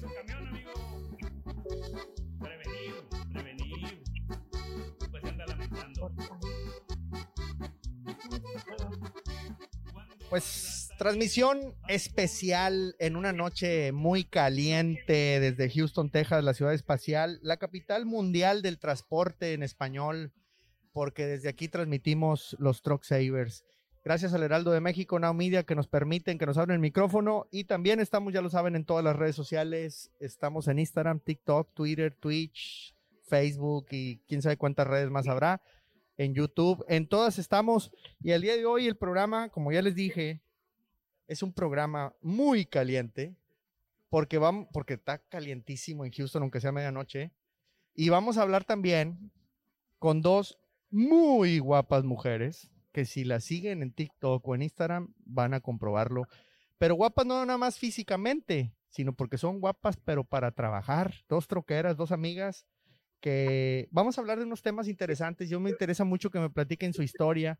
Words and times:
Su 0.00 0.12
camión, 0.14 0.48
amigo. 0.48 0.72
Prevenir, 2.40 2.94
prevenir. 3.32 4.02
Pues 5.10 5.24
anda 5.24 5.46
lamentando. 5.46 6.12
Pues 10.30 10.90
transmisión 10.98 11.74
especial 11.88 12.96
en 12.98 13.16
una 13.16 13.32
noche 13.32 13.92
muy 13.92 14.24
caliente 14.24 15.38
desde 15.40 15.70
Houston, 15.70 16.10
Texas, 16.10 16.42
la 16.42 16.54
ciudad 16.54 16.72
espacial, 16.72 17.40
la 17.42 17.58
capital 17.58 18.06
mundial 18.06 18.62
del 18.62 18.78
transporte 18.78 19.52
en 19.52 19.62
español, 19.62 20.32
porque 20.94 21.26
desde 21.26 21.48
aquí 21.48 21.68
transmitimos 21.68 22.56
los 22.60 22.80
Truck 22.80 23.02
Savers. 23.02 23.64
Gracias 24.04 24.32
al 24.32 24.44
Heraldo 24.44 24.70
de 24.70 24.80
México, 24.80 25.18
Now 25.18 25.34
Media, 25.34 25.64
que 25.64 25.74
nos 25.74 25.88
permiten, 25.88 26.38
que 26.38 26.46
nos 26.46 26.56
abren 26.56 26.76
el 26.76 26.80
micrófono. 26.80 27.48
Y 27.50 27.64
también 27.64 27.98
estamos, 27.98 28.32
ya 28.32 28.40
lo 28.40 28.48
saben, 28.48 28.76
en 28.76 28.84
todas 28.84 29.04
las 29.04 29.16
redes 29.16 29.34
sociales. 29.34 30.12
Estamos 30.20 30.68
en 30.68 30.78
Instagram, 30.78 31.18
TikTok, 31.18 31.74
Twitter, 31.74 32.14
Twitch, 32.14 32.94
Facebook 33.26 33.86
y 33.90 34.18
quién 34.28 34.40
sabe 34.40 34.56
cuántas 34.56 34.86
redes 34.86 35.10
más 35.10 35.26
habrá. 35.26 35.60
En 36.16 36.32
YouTube, 36.32 36.84
en 36.86 37.08
todas 37.08 37.40
estamos. 37.40 37.90
Y 38.20 38.30
el 38.30 38.42
día 38.42 38.56
de 38.56 38.64
hoy 38.64 38.86
el 38.86 38.96
programa, 38.96 39.48
como 39.48 39.72
ya 39.72 39.82
les 39.82 39.96
dije, 39.96 40.42
es 41.26 41.42
un 41.42 41.52
programa 41.52 42.14
muy 42.20 42.66
caliente. 42.66 43.34
Porque, 44.10 44.38
vamos, 44.38 44.68
porque 44.72 44.94
está 44.94 45.18
calientísimo 45.18 46.04
en 46.04 46.12
Houston, 46.12 46.42
aunque 46.42 46.60
sea 46.60 46.70
medianoche. 46.70 47.32
Y 47.94 48.10
vamos 48.10 48.38
a 48.38 48.42
hablar 48.42 48.62
también 48.62 49.32
con 49.98 50.22
dos 50.22 50.56
muy 50.94 51.58
guapas 51.58 52.04
mujeres 52.04 52.70
que 52.92 53.04
si 53.04 53.24
las 53.24 53.42
siguen 53.42 53.82
en 53.82 53.92
TikTok 53.92 54.46
o 54.46 54.54
en 54.54 54.62
Instagram 54.62 55.12
van 55.24 55.52
a 55.52 55.60
comprobarlo. 55.60 56.28
Pero 56.78 56.94
guapas 56.94 57.26
no 57.26 57.44
nada 57.44 57.58
más 57.58 57.78
físicamente, 57.78 58.72
sino 58.90 59.12
porque 59.12 59.36
son 59.36 59.58
guapas, 59.58 59.96
pero 59.96 60.22
para 60.22 60.52
trabajar. 60.52 61.12
Dos 61.28 61.48
troqueras, 61.48 61.96
dos 61.96 62.12
amigas 62.12 62.64
que 63.20 63.88
vamos 63.90 64.16
a 64.16 64.20
hablar 64.20 64.38
de 64.38 64.44
unos 64.44 64.62
temas 64.62 64.86
interesantes. 64.86 65.50
Yo 65.50 65.58
me 65.58 65.70
interesa 65.70 66.04
mucho 66.04 66.30
que 66.30 66.38
me 66.38 66.48
platiquen 66.48 66.92
su 66.92 67.02
historia, 67.02 67.58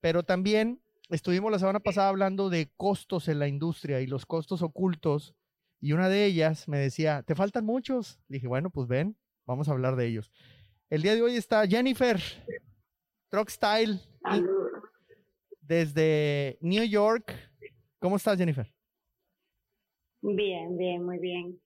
pero 0.00 0.22
también 0.22 0.80
estuvimos 1.10 1.50
la 1.50 1.58
semana 1.58 1.80
pasada 1.80 2.10
hablando 2.10 2.48
de 2.48 2.70
costos 2.76 3.26
en 3.26 3.40
la 3.40 3.48
industria 3.48 4.00
y 4.00 4.06
los 4.06 4.24
costos 4.24 4.62
ocultos. 4.62 5.34
Y 5.80 5.94
una 5.94 6.08
de 6.08 6.24
ellas 6.26 6.68
me 6.68 6.78
decía, 6.78 7.24
¿te 7.24 7.34
faltan 7.34 7.64
muchos? 7.64 8.20
dije, 8.28 8.46
bueno, 8.46 8.70
pues 8.70 8.86
ven, 8.86 9.16
vamos 9.46 9.68
a 9.68 9.72
hablar 9.72 9.96
de 9.96 10.06
ellos. 10.06 10.30
El 10.90 11.02
día 11.02 11.16
de 11.16 11.22
hoy 11.22 11.34
está 11.34 11.66
Jennifer, 11.66 12.20
Truck 13.30 13.48
Style, 13.50 14.00
desde 15.60 16.58
New 16.60 16.84
York. 16.84 17.34
¿Cómo 17.98 18.16
estás, 18.16 18.38
Jennifer? 18.38 18.72
Bien, 20.22 20.76
bien, 20.76 21.04
muy 21.04 21.18
bien. 21.18 21.60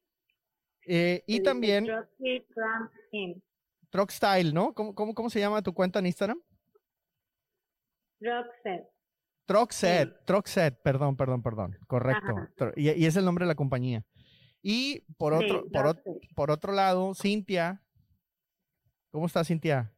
Eh, 0.86 1.22
y 1.27 1.34
Desde 1.34 1.44
también 1.44 1.86
Trump. 1.86 3.42
Truck 3.90 4.10
Style, 4.10 4.52
¿no? 4.52 4.74
¿Cómo, 4.74 4.94
cómo, 4.94 5.14
cómo 5.14 5.30
se 5.30 5.38
llama 5.40 5.62
tu 5.62 5.72
cuenta 5.72 5.98
en 6.00 6.06
Instagram? 6.06 6.40
Truck 9.46 9.72
Set, 9.72 10.24
Truck 10.24 10.46
Set, 10.46 10.80
perdón, 10.83 11.16
perdón, 11.16 11.42
perdón, 11.42 11.77
correcto. 11.86 12.36
Y, 12.77 12.90
y 12.90 13.06
es 13.06 13.16
el 13.16 13.24
nombre 13.24 13.44
de 13.44 13.48
la 13.48 13.55
compañía. 13.55 14.05
Y 14.62 15.00
por 15.18 15.36
Sí, 15.38 15.44
otro, 15.44 15.64
por, 15.70 15.86
ot- 15.86 16.02
Roxette. 16.05 16.34
por 16.34 16.50
otro 16.50 16.72
lado, 16.72 17.14
Cintia. 17.14 17.83
¿Cómo 19.10 19.27
estás, 19.27 19.48
Cintia? 19.48 19.92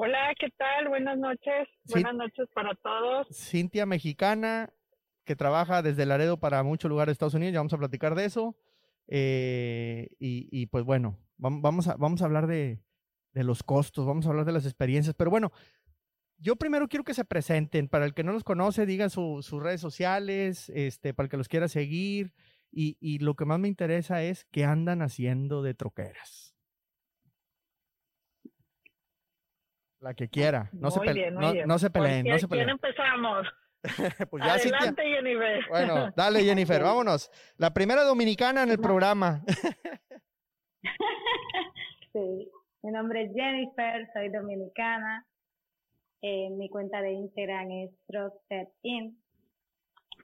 Hola, 0.00 0.32
¿qué 0.38 0.46
tal? 0.56 0.88
Buenas 0.88 1.18
noches. 1.18 1.66
Sí. 1.86 1.94
Buenas 1.94 2.14
noches 2.14 2.48
para 2.54 2.72
todos. 2.76 3.26
Cintia 3.32 3.84
mexicana 3.84 4.72
que 5.24 5.34
trabaja 5.34 5.82
desde 5.82 6.06
Laredo 6.06 6.38
para 6.38 6.62
muchos 6.62 6.88
lugares 6.88 7.08
de 7.08 7.12
Estados 7.14 7.34
Unidos. 7.34 7.52
Ya 7.52 7.58
vamos 7.58 7.72
a 7.72 7.78
platicar 7.78 8.14
de 8.14 8.24
eso. 8.24 8.56
Eh, 9.08 10.08
y, 10.20 10.48
y, 10.52 10.66
pues 10.66 10.84
bueno, 10.84 11.18
vam- 11.36 11.60
vamos 11.62 11.88
a, 11.88 11.96
vamos 11.96 12.22
a 12.22 12.26
hablar 12.26 12.46
de, 12.46 12.78
de 13.32 13.42
los 13.42 13.64
costos, 13.64 14.06
vamos 14.06 14.24
a 14.26 14.28
hablar 14.30 14.44
de 14.44 14.52
las 14.52 14.66
experiencias. 14.66 15.16
Pero 15.16 15.30
bueno, 15.30 15.50
yo 16.36 16.54
primero 16.54 16.86
quiero 16.86 17.02
que 17.02 17.12
se 17.14 17.24
presenten. 17.24 17.88
Para 17.88 18.04
el 18.04 18.14
que 18.14 18.22
no 18.22 18.30
los 18.30 18.44
conoce, 18.44 18.86
digan 18.86 19.10
su- 19.10 19.42
sus 19.42 19.60
redes 19.60 19.80
sociales, 19.80 20.70
este, 20.76 21.12
para 21.12 21.24
el 21.24 21.30
que 21.30 21.38
los 21.38 21.48
quiera 21.48 21.66
seguir. 21.66 22.34
Y, 22.70 22.96
y 23.00 23.18
lo 23.18 23.34
que 23.34 23.46
más 23.46 23.58
me 23.58 23.66
interesa 23.66 24.22
es 24.22 24.44
qué 24.52 24.64
andan 24.64 25.02
haciendo 25.02 25.60
de 25.62 25.74
troqueras. 25.74 26.47
La 30.00 30.14
que 30.14 30.28
quiera. 30.28 30.70
No, 30.72 30.90
se, 30.90 30.98
Muy 31.00 31.08
pel- 31.08 31.14
bien, 31.14 31.34
muy 31.34 31.44
no, 31.44 31.52
bien. 31.52 31.66
no 31.68 31.78
se 31.78 31.90
¿Por 31.90 32.02
peleen, 32.02 32.26
no 32.26 32.38
se 32.38 32.46
¿Quién 32.46 32.50
peleen. 32.50 32.68
empezamos? 32.70 33.46
Pues 34.30 34.44
ya. 34.44 34.54
Adelante, 34.54 35.02
Jennifer. 35.02 35.64
Bueno, 35.68 36.12
dale 36.16 36.42
Jennifer, 36.42 36.82
vámonos. 36.82 37.30
La 37.56 37.72
primera 37.72 38.02
dominicana 38.04 38.62
en 38.62 38.70
el 38.70 38.78
programa. 38.78 39.42
Sí. 42.12 42.50
Mi 42.82 42.90
nombre 42.90 43.24
es 43.24 43.32
Jennifer, 43.34 44.08
soy 44.14 44.28
dominicana. 44.30 45.26
Eh, 46.22 46.48
mi 46.50 46.68
cuenta 46.68 47.00
de 47.02 47.12
Instagram 47.12 47.70
es 47.70 47.90
Inc. 48.82 49.14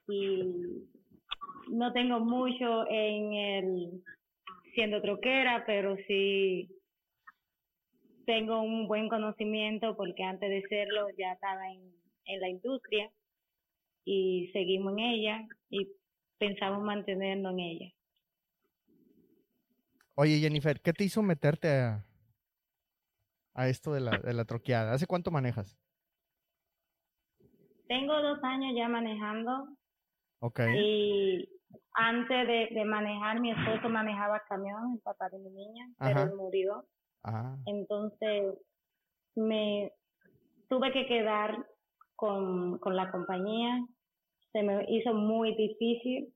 Y 0.08 0.42
no 1.68 1.92
tengo 1.92 2.20
mucho 2.20 2.88
en 2.90 3.32
el 3.34 4.02
siendo 4.74 5.00
troquera, 5.02 5.64
pero 5.66 5.96
sí 6.08 6.68
tengo 8.24 8.60
un 8.60 8.86
buen 8.88 9.08
conocimiento 9.08 9.96
porque 9.96 10.22
antes 10.22 10.50
de 10.50 10.62
serlo 10.68 11.08
ya 11.16 11.32
estaba 11.32 11.70
en, 11.70 11.94
en 12.24 12.40
la 12.40 12.48
industria 12.48 13.10
y 14.04 14.50
seguimos 14.52 14.92
en 14.92 14.98
ella 15.00 15.48
y 15.70 15.88
pensamos 16.38 16.82
mantenernos 16.82 17.52
en 17.52 17.60
ella. 17.60 17.92
Oye 20.16 20.38
Jennifer, 20.38 20.80
¿qué 20.80 20.92
te 20.92 21.04
hizo 21.04 21.22
meterte 21.22 21.68
a, 21.68 22.04
a 23.54 23.68
esto 23.68 23.92
de 23.92 24.00
la, 24.00 24.18
de 24.18 24.32
la 24.32 24.44
troqueada? 24.44 24.92
¿Hace 24.92 25.06
cuánto 25.06 25.30
manejas? 25.30 25.76
Tengo 27.88 28.20
dos 28.22 28.38
años 28.42 28.74
ya 28.76 28.88
manejando 28.88 29.68
Ok. 30.40 30.60
y 30.76 31.48
antes 31.94 32.46
de, 32.46 32.68
de 32.72 32.84
manejar 32.84 33.40
mi 33.40 33.50
esposo 33.50 33.88
manejaba 33.88 34.42
camión, 34.48 34.94
el 34.94 35.00
papá 35.00 35.28
de 35.30 35.38
mi 35.38 35.50
niña, 35.50 35.88
pero 35.98 36.22
él 36.22 36.34
murió. 36.34 36.86
Entonces 37.66 38.54
me 39.36 39.92
tuve 40.68 40.92
que 40.92 41.06
quedar 41.06 41.66
con, 42.16 42.78
con 42.78 42.96
la 42.96 43.10
compañía. 43.10 43.84
Se 44.52 44.62
me 44.62 44.84
hizo 44.88 45.14
muy 45.14 45.54
difícil 45.56 46.32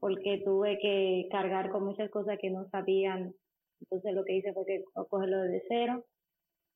porque 0.00 0.42
tuve 0.44 0.78
que 0.78 1.28
cargar 1.30 1.70
con 1.70 1.84
muchas 1.84 2.10
cosas 2.10 2.38
que 2.40 2.50
no 2.50 2.68
sabían. 2.70 3.34
Entonces 3.80 4.14
lo 4.14 4.24
que 4.24 4.36
hice 4.36 4.52
fue 4.52 4.64
que 4.66 4.84
co- 4.92 5.06
cogerlo 5.08 5.40
desde 5.42 5.64
cero 5.68 6.04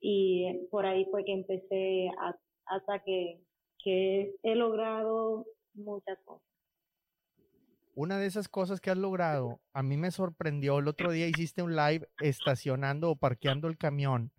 y 0.00 0.46
eh, 0.46 0.68
por 0.70 0.86
ahí 0.86 1.04
fue 1.10 1.24
que 1.24 1.32
empecé 1.32 2.08
a- 2.18 2.36
hasta 2.66 3.02
que, 3.04 3.40
que 3.82 4.34
he 4.42 4.54
logrado 4.54 5.46
muchas 5.74 6.18
cosas. 6.24 6.49
Una 7.94 8.18
de 8.18 8.26
esas 8.26 8.48
cosas 8.48 8.80
que 8.80 8.90
has 8.90 8.96
logrado, 8.98 9.60
a 9.72 9.82
mí 9.82 9.96
me 9.96 10.10
sorprendió. 10.10 10.78
El 10.78 10.88
otro 10.88 11.10
día 11.12 11.26
hiciste 11.44 11.62
un 11.62 11.76
live 11.76 12.08
estacionando 12.20 13.10
o 13.10 13.16
parqueando 13.16 13.68
el 13.68 13.76
camión. 13.78 14.32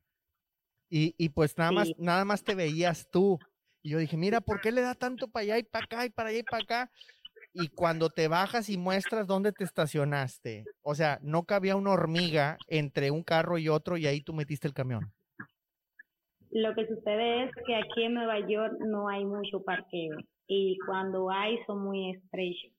Y, 0.90 1.16
y 1.18 1.30
pues 1.30 1.58
nada 1.58 1.72
más, 1.72 1.88
Sí. 1.88 1.96
nada 1.98 2.26
más 2.26 2.44
te 2.44 2.56
veías 2.56 3.10
tú. 3.10 3.40
Y 3.82 3.92
yo 3.92 3.98
dije, 3.98 4.18
mira, 4.18 4.42
¿por 4.42 4.62
qué 4.62 4.72
le 4.72 4.82
da 4.82 4.94
tanto 4.94 5.28
para 5.28 5.44
allá 5.44 5.58
y 5.58 5.64
para 5.64 5.86
acá 5.86 6.06
y 6.06 6.10
para 6.10 6.30
allá 6.30 6.40
y 6.40 6.44
para 6.44 6.64
acá? 6.64 6.92
Y 7.54 7.68
cuando 7.70 8.10
te 8.10 8.28
bajas 8.28 8.70
y 8.70 8.78
muestras 8.78 9.28
dónde 9.28 9.52
te 9.52 9.64
estacionaste, 9.64 10.66
o 10.84 10.96
sea, 10.96 11.20
no 11.22 11.44
cabía 11.44 11.76
una 11.76 11.92
hormiga 11.92 12.58
entre 12.68 13.12
un 13.12 13.24
carro 13.24 13.58
y 13.58 13.68
otro 13.70 13.98
y 13.98 14.06
ahí 14.08 14.22
tú 14.22 14.34
metiste 14.34 14.68
el 14.68 14.74
camión. 14.74 15.12
Lo 16.52 16.74
que 16.76 16.86
sucede 16.88 17.46
es 17.46 17.52
que 17.66 17.76
aquí 17.76 18.04
en 18.04 18.14
Nueva 18.14 18.40
York 18.48 18.74
no 18.86 19.08
hay 19.10 19.26
mucho 19.26 19.64
parqueo 19.64 20.18
y 20.48 20.78
cuando 20.86 21.30
hay 21.30 21.58
son 21.66 21.84
muy 21.84 22.12
estrechos. 22.12 22.71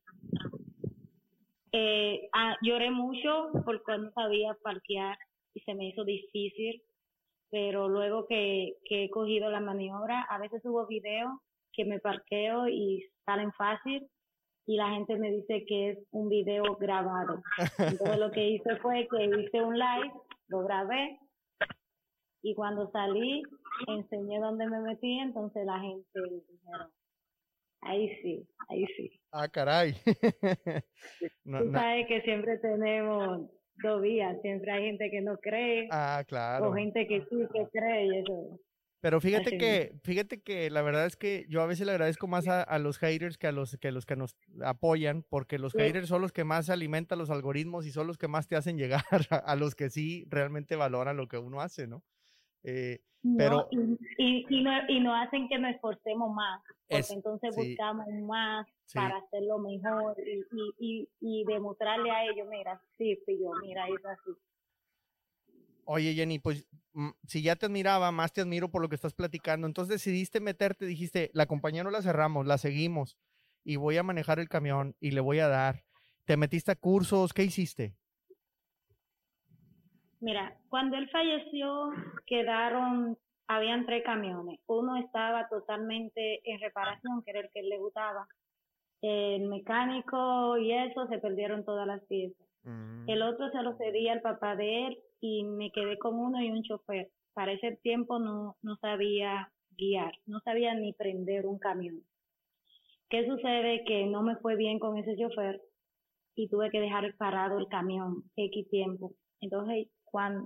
Eh, 1.72 2.28
ah, 2.34 2.56
lloré 2.62 2.90
mucho 2.90 3.50
porque 3.64 3.96
no 3.98 4.10
sabía 4.12 4.54
parquear 4.62 5.16
y 5.54 5.60
se 5.60 5.74
me 5.74 5.88
hizo 5.88 6.04
difícil, 6.04 6.82
pero 7.50 7.88
luego 7.88 8.26
que, 8.26 8.76
he 8.90 9.10
cogido 9.10 9.50
la 9.50 9.60
maniobra, 9.60 10.22
a 10.22 10.38
veces 10.38 10.62
subo 10.62 10.86
videos 10.86 11.32
que 11.72 11.86
me 11.86 11.98
parqueo 11.98 12.68
y 12.68 13.02
salen 13.24 13.52
fácil 13.52 14.06
y 14.66 14.76
la 14.76 14.90
gente 14.90 15.16
me 15.16 15.30
dice 15.30 15.64
que 15.66 15.90
es 15.90 15.98
un 16.10 16.28
video 16.28 16.76
grabado. 16.76 17.42
Entonces 17.78 18.18
lo 18.18 18.30
que 18.30 18.48
hice 18.50 18.76
fue 18.76 19.08
que 19.10 19.24
hice 19.24 19.62
un 19.62 19.78
live, 19.78 20.12
lo 20.48 20.62
grabé 20.64 21.18
y 22.42 22.54
cuando 22.54 22.90
salí 22.90 23.42
enseñé 23.86 24.40
dónde 24.40 24.68
me 24.68 24.80
metí, 24.80 25.18
entonces 25.18 25.64
la 25.64 25.80
gente 25.80 26.06
dijeron, 26.14 26.90
ahí 27.82 28.08
sí, 28.22 28.48
ahí 28.68 28.86
sí. 28.96 29.20
Ah, 29.30 29.48
caray. 29.48 29.94
No, 31.44 31.58
Tú 31.60 31.70
no- 31.70 31.78
sabes 31.78 32.06
que 32.06 32.20
siempre 32.22 32.58
tenemos 32.58 33.50
dos 33.82 34.02
vías, 34.02 34.36
siempre 34.42 34.70
hay 34.72 34.84
gente 34.86 35.10
que 35.10 35.20
no 35.20 35.36
cree 35.38 35.88
Ah, 35.90 36.24
claro. 36.26 36.70
o 36.70 36.72
gente 36.74 37.06
que 37.06 37.20
sí 37.28 37.36
que 37.52 37.66
cree 37.72 38.06
y 38.06 38.18
eso. 38.18 38.60
Pero 39.00 39.20
fíjate 39.20 39.48
Así 39.48 39.58
que, 39.58 39.92
fíjate 40.04 40.42
que 40.42 40.70
la 40.70 40.80
verdad 40.82 41.06
es 41.06 41.16
que 41.16 41.44
yo 41.48 41.60
a 41.60 41.66
veces 41.66 41.86
le 41.86 41.92
agradezco 41.92 42.28
más 42.28 42.46
a, 42.46 42.62
a 42.62 42.78
los 42.78 42.98
haters 42.98 43.36
que 43.36 43.48
a 43.48 43.52
los 43.52 43.76
que, 43.80 43.90
los 43.90 44.06
que 44.06 44.14
nos 44.14 44.36
apoyan, 44.62 45.24
porque 45.28 45.58
los 45.58 45.72
Sí. 45.72 45.78
haters 45.78 46.06
son 46.06 46.20
los 46.22 46.30
que 46.32 46.44
más 46.44 46.70
alimentan 46.70 47.18
los 47.18 47.28
algoritmos 47.30 47.84
y 47.86 47.90
son 47.90 48.06
los 48.06 48.16
que 48.16 48.28
más 48.28 48.46
te 48.46 48.54
hacen 48.54 48.78
llegar 48.78 49.04
a, 49.30 49.36
a 49.36 49.56
los 49.56 49.74
que 49.74 49.90
sí 49.90 50.24
realmente 50.30 50.76
valoran 50.76 51.16
lo 51.16 51.26
que 51.26 51.38
uno 51.38 51.60
hace, 51.60 51.88
¿no? 51.88 52.04
Eh, 52.64 53.00
No, 53.24 53.36
Pero- 53.38 53.68
y, 53.70 53.98
y, 54.18 54.46
y 54.48 54.62
no, 54.64 54.72
y 54.88 55.06
hacen 55.24 55.48
que 55.48 55.56
nos 55.56 55.72
esforcemos 55.76 56.34
más, 56.34 56.60
porque 56.88 56.98
Es- 57.00 57.10
entonces 57.12 57.54
sí. 57.54 57.68
buscamos 57.68 58.08
más 58.26 58.66
Sí. 58.86 58.98
para 58.98 59.18
hacerlo 59.18 59.58
mejor 59.60 60.16
y, 60.18 60.44
y, 60.80 61.08
y, 61.20 61.44
demostrarle 61.44 62.10
a 62.10 62.24
ellos, 62.24 62.48
mira, 62.50 62.82
sí, 62.98 63.16
fui 63.24 63.38
yo, 63.38 63.52
mira, 63.62 63.86
es 63.86 64.04
así. 64.04 64.32
Oye, 65.84 66.14
Jenny, 66.14 66.38
pues 66.40 66.66
mm, 66.94 67.10
si 67.26 67.42
ya 67.42 67.54
te 67.56 67.66
admiraba, 67.66 68.10
más 68.12 68.32
te 68.32 68.40
admiro 68.40 68.70
por 68.70 68.82
lo 68.82 68.88
que 68.88 68.94
estás 68.96 69.14
platicando. 69.14 69.66
Entonces 69.66 69.94
decidiste 69.94 70.40
meterte, 70.40 70.84
dijiste, 70.84 71.30
la 71.32 71.46
compañía 71.46 71.84
no 71.84 71.90
la 71.90 72.02
cerramos, 72.02 72.46
la 72.46 72.58
seguimos 72.58 73.16
y 73.64 73.76
voy 73.76 73.96
a 73.96 74.02
manejar 74.02 74.38
el 74.40 74.48
camión 74.48 74.96
y 75.00 75.12
le 75.12 75.20
voy 75.20 75.38
a 75.38 75.48
dar. 75.48 75.84
¿Te 76.24 76.36
metiste 76.36 76.70
a 76.72 76.76
cursos? 76.76 77.32
¿Qué 77.32 77.44
hiciste? 77.44 77.94
Mira, 80.22 80.56
cuando 80.68 80.96
él 80.96 81.10
falleció, 81.10 81.90
quedaron, 82.26 83.18
habían 83.48 83.84
tres 83.86 84.04
camiones. 84.04 84.60
Uno 84.68 84.96
estaba 84.96 85.48
totalmente 85.48 86.40
en 86.48 86.60
reparación, 86.60 87.24
que 87.24 87.32
era 87.32 87.40
el 87.40 87.50
que 87.50 87.58
él 87.58 87.68
le 87.68 87.78
gustaba. 87.78 88.28
El 89.00 89.48
mecánico 89.48 90.56
y 90.58 90.70
eso 90.70 91.08
se 91.08 91.18
perdieron 91.18 91.64
todas 91.64 91.88
las 91.88 92.00
piezas. 92.06 92.46
Mm, 92.62 93.10
El 93.10 93.22
otro 93.22 93.50
se 93.50 93.62
lo 93.62 93.76
cedí 93.76 94.08
al 94.08 94.20
papá 94.20 94.54
de 94.54 94.86
él 94.86 94.98
y 95.20 95.42
me 95.42 95.72
quedé 95.72 95.98
con 95.98 96.14
uno 96.14 96.40
y 96.40 96.52
un 96.52 96.62
chofer. 96.62 97.08
Para 97.34 97.50
ese 97.50 97.76
tiempo 97.82 98.20
no, 98.20 98.54
no 98.62 98.76
sabía 98.76 99.50
guiar, 99.76 100.14
no 100.26 100.38
sabía 100.40 100.72
ni 100.74 100.92
prender 100.92 101.46
un 101.46 101.58
camión. 101.58 102.00
¿Qué 103.10 103.26
sucede? 103.26 103.82
Que 103.84 104.06
no 104.06 104.22
me 104.22 104.36
fue 104.36 104.54
bien 104.54 104.78
con 104.78 104.96
ese 104.98 105.16
chofer 105.16 105.60
y 106.36 106.48
tuve 106.48 106.70
que 106.70 106.78
dejar 106.80 107.12
parado 107.16 107.58
el 107.58 107.66
camión 107.66 108.22
X 108.36 108.70
tiempo. 108.70 109.14
Entonces, 109.40 109.88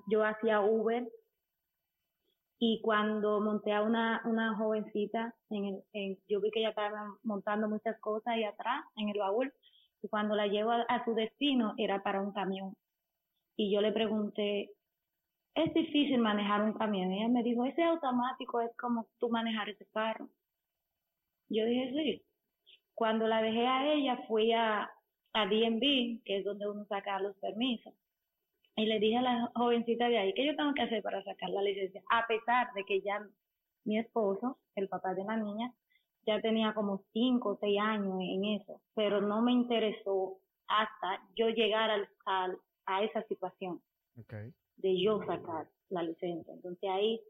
yo 0.06 0.24
hacía 0.24 0.60
Uber 0.60 1.08
y 2.58 2.80
cuando 2.80 3.40
monté 3.40 3.72
a 3.72 3.82
una, 3.82 4.22
jovencita, 4.56 5.34
en 5.50 5.82
el, 5.92 6.18
yo 6.28 6.40
vi 6.40 6.50
que 6.50 6.60
ella 6.60 6.70
estaba 6.70 7.14
montando 7.22 7.68
muchas 7.68 7.98
cosas 8.00 8.28
ahí 8.28 8.44
atrás 8.44 8.84
en 8.96 9.10
el 9.10 9.18
baúl 9.18 9.52
y 10.02 10.08
cuando 10.08 10.34
la 10.34 10.46
llevo 10.46 10.70
a, 10.70 11.04
su 11.04 11.14
destino 11.14 11.74
era 11.76 12.02
para 12.02 12.22
un 12.22 12.32
camión. 12.32 12.74
Y 13.56 13.72
yo 13.72 13.80
le 13.80 13.92
pregunté, 13.92 14.70
¿es 15.54 15.74
difícil 15.74 16.18
manejar 16.18 16.62
un 16.62 16.72
camión? 16.74 17.12
Ella 17.12 17.28
me 17.28 17.42
dijo, 17.42 17.64
ese 17.64 17.82
automático 17.82 18.60
es 18.60 18.74
como 18.76 19.06
tú 19.18 19.28
manejar 19.28 19.68
ese 19.68 19.86
carro. 19.86 20.28
Yo 21.48 21.64
dije, 21.64 21.92
sí. 21.92 22.22
Cuando 22.94 23.26
la 23.26 23.42
dejé 23.42 23.66
a 23.66 23.92
ella, 23.92 24.24
fui 24.28 24.52
a, 24.52 24.90
a 25.34 25.46
DMV, 25.46 26.22
que 26.24 26.38
es 26.38 26.44
donde 26.44 26.68
uno 26.68 26.86
saca 26.86 27.20
los 27.20 27.36
permisos. 27.36 27.92
Y 28.76 28.86
le 28.86 28.98
dije 29.00 29.16
a 29.16 29.22
la 29.22 29.52
jovencita 29.54 30.08
de 30.08 30.18
ahí, 30.18 30.34
¿qué 30.34 30.46
yo 30.46 30.54
tengo 30.56 30.74
que 30.74 30.82
hacer 30.82 31.02
para 31.02 31.22
sacar 31.24 31.50
la 31.50 31.62
licencia? 31.62 32.02
A 32.10 32.26
pesar 32.26 32.72
de 32.74 32.84
que 32.84 33.00
ya 33.00 33.26
mi 33.84 33.98
esposo, 33.98 34.58
el 34.74 34.88
papá 34.88 35.14
de 35.14 35.24
la 35.24 35.36
niña, 35.36 35.72
ya 36.26 36.40
tenía 36.42 36.74
como 36.74 37.02
cinco 37.12 37.50
o 37.50 37.56
seis 37.58 37.78
años 37.80 38.18
en 38.20 38.44
eso, 38.44 38.80
pero 38.94 39.20
no 39.20 39.40
me 39.42 39.52
interesó 39.52 40.38
hasta 40.68 41.22
yo 41.36 41.48
llegar 41.48 41.90
al, 41.90 42.08
al- 42.26 42.58
a 42.86 43.02
esa 43.04 43.22
situación 43.22 43.80
de 44.76 45.00
yo 45.00 45.20
sacar 45.24 45.68
la 45.88 46.02
licencia. 46.02 46.52
Entonces 46.52 46.90
ahí 46.90 47.20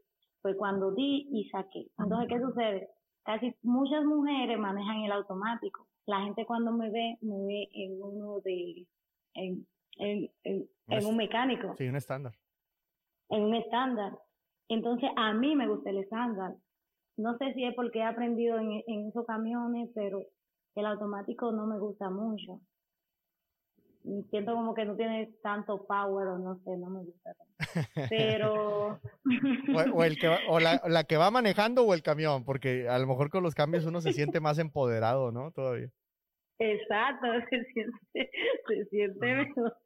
fue 0.41 0.55
cuando 0.57 0.91
di 0.91 1.27
y 1.31 1.47
saqué. 1.49 1.87
Entonces, 1.99 2.27
¿qué 2.29 2.39
sucede? 2.41 2.89
Casi 3.23 3.53
muchas 3.61 4.03
mujeres 4.03 4.57
manejan 4.59 5.03
el 5.03 5.11
automático. 5.11 5.87
La 6.05 6.21
gente 6.21 6.45
cuando 6.45 6.71
me 6.71 6.89
ve, 6.89 7.17
me 7.21 7.37
ve 7.45 7.69
en 7.73 8.01
uno 8.01 8.39
de, 8.41 8.85
en, 9.35 9.67
en, 9.97 10.29
en, 11.03 11.05
un 11.05 11.17
mecánico 11.17 11.75
Sí, 11.77 11.87
un 11.87 11.95
estándar. 11.95 12.33
en 13.29 13.41
un 13.43 13.55
estándar. 13.55 14.17
Entonces, 14.69 15.09
a 15.15 15.33
mí 15.33 15.55
me 15.55 15.67
gusta 15.67 15.89
el 15.89 15.97
estándar. 15.99 16.53
No 17.17 17.37
sé 17.37 17.53
si 17.53 17.63
es 17.63 17.73
porque 17.75 17.99
he 17.99 18.03
aprendido 18.03 18.57
en, 18.59 18.83
en 18.85 19.07
esos 19.09 19.25
camiones, 19.25 19.89
pero 19.95 20.23
el 20.75 20.85
automático 20.85 21.51
no 21.51 21.65
me 21.65 21.79
gusta 21.79 22.09
mucho. 22.09 22.59
Y 24.03 24.23
Siento 24.29 24.53
como 24.53 24.73
que 24.73 24.85
no 24.85 24.95
tiene 24.95 25.33
tanto 25.43 25.85
power 25.85 26.27
o 26.27 26.37
no 26.37 26.59
sé, 26.63 26.77
no 26.77 26.89
me 26.89 27.03
gusta 27.03 27.33
tanto. 27.33 27.53
Pero... 28.09 28.99
O, 29.75 29.97
o 29.97 30.03
el 30.03 30.17
que 30.17 30.27
va- 30.29 30.39
o 30.47 30.59
la, 30.59 30.81
la 30.87 31.03
que 31.03 31.17
va 31.17 31.29
manejando 31.31 31.83
o 31.83 31.93
el 31.93 32.01
camión, 32.03 32.45
porque 32.45 32.87
a 32.87 32.97
lo 32.99 33.07
mejor 33.07 33.29
con 33.29 33.43
los 33.43 33.53
cambios 33.55 33.85
uno 33.85 33.99
se 33.99 34.13
siente 34.13 34.39
más 34.39 34.59
empoderado, 34.59 35.31
¿no? 35.31 35.51
Todavía. 35.51 35.89
Exacto, 36.59 37.27
se 37.49 37.63
siente, 37.65 38.31
se 38.67 38.85
siente 38.85 39.35
mejor. 39.35 39.77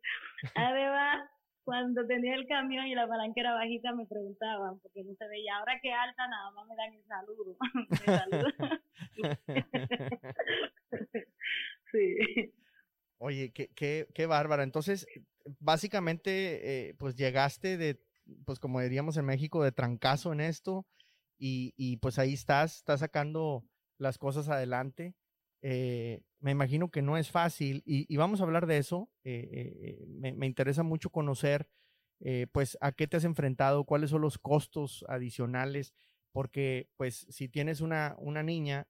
Además, 0.56 1.29
cuando 1.63 2.06
tenía 2.07 2.35
el 2.35 2.47
camión 2.47 2.88
y 2.88 2.95
la 2.95 3.07
palanca 3.07 3.41
era 3.41 3.53
bajita, 3.53 3.94
me 3.94 4.06
preguntaban, 4.06 4.79
porque 4.79 5.03
no 5.03 5.13
se 5.15 5.27
veía. 5.27 5.57
Ahora 5.57 5.79
que 5.81 5.91
alta, 5.91 6.27
nada 6.27 6.51
más 6.51 6.68
me 6.68 6.75
dan 6.75 6.94
el 6.94 7.03
saludo. 7.06 7.57
Sí. 11.91 12.15
Oye, 13.18 13.51
qué, 13.51 13.69
qué, 13.75 14.07
qué 14.15 14.25
bárbara. 14.25 14.63
Entonces, 14.63 15.06
básicamente, 15.59 16.89
eh, 16.89 16.94
pues 16.95 17.15
llegaste 17.15 17.77
de, 17.77 18.01
pues 18.45 18.59
como 18.59 18.79
diríamos 18.79 19.18
en 19.18 19.25
México, 19.25 19.62
de 19.63 19.73
trancazo 19.73 20.31
en 20.31 20.39
esto 20.39 20.88
y, 21.38 21.73
y 21.75 21.97
pues 21.97 22.18
ahí 22.18 22.33
estás, 22.33 22.77
estás 22.77 23.01
sacando 23.01 23.65
las 23.97 24.18
cosas 24.18 24.47
adelante. 24.50 25.15
Eh, 25.61 26.21
me 26.39 26.51
imagino 26.51 26.89
que 26.89 27.03
no 27.03 27.17
es 27.17 27.29
fácil 27.29 27.83
y, 27.85 28.15
vamos 28.17 28.41
a 28.41 28.43
hablar 28.43 28.65
de 28.65 28.77
eso. 28.77 29.09
Eh, 29.23 29.99
eh, 29.99 30.05
me, 30.07 30.45
interesa 30.47 30.81
mucho 30.83 31.11
conocer, 31.11 31.67
pues, 32.51 32.77
a 32.81 32.91
qué 32.91 33.07
te 33.07 33.17
has 33.17 33.25
enfrentado, 33.25 33.85
cuáles 33.85 34.09
son 34.09 34.21
los 34.21 34.39
costos 34.39 35.05
adicionales, 35.07 35.93
porque, 36.31 36.89
pues, 36.97 37.27
si 37.29 37.47
tienes 37.47 37.81
una, 37.81 38.15
una 38.17 38.41
niña, 38.41 38.87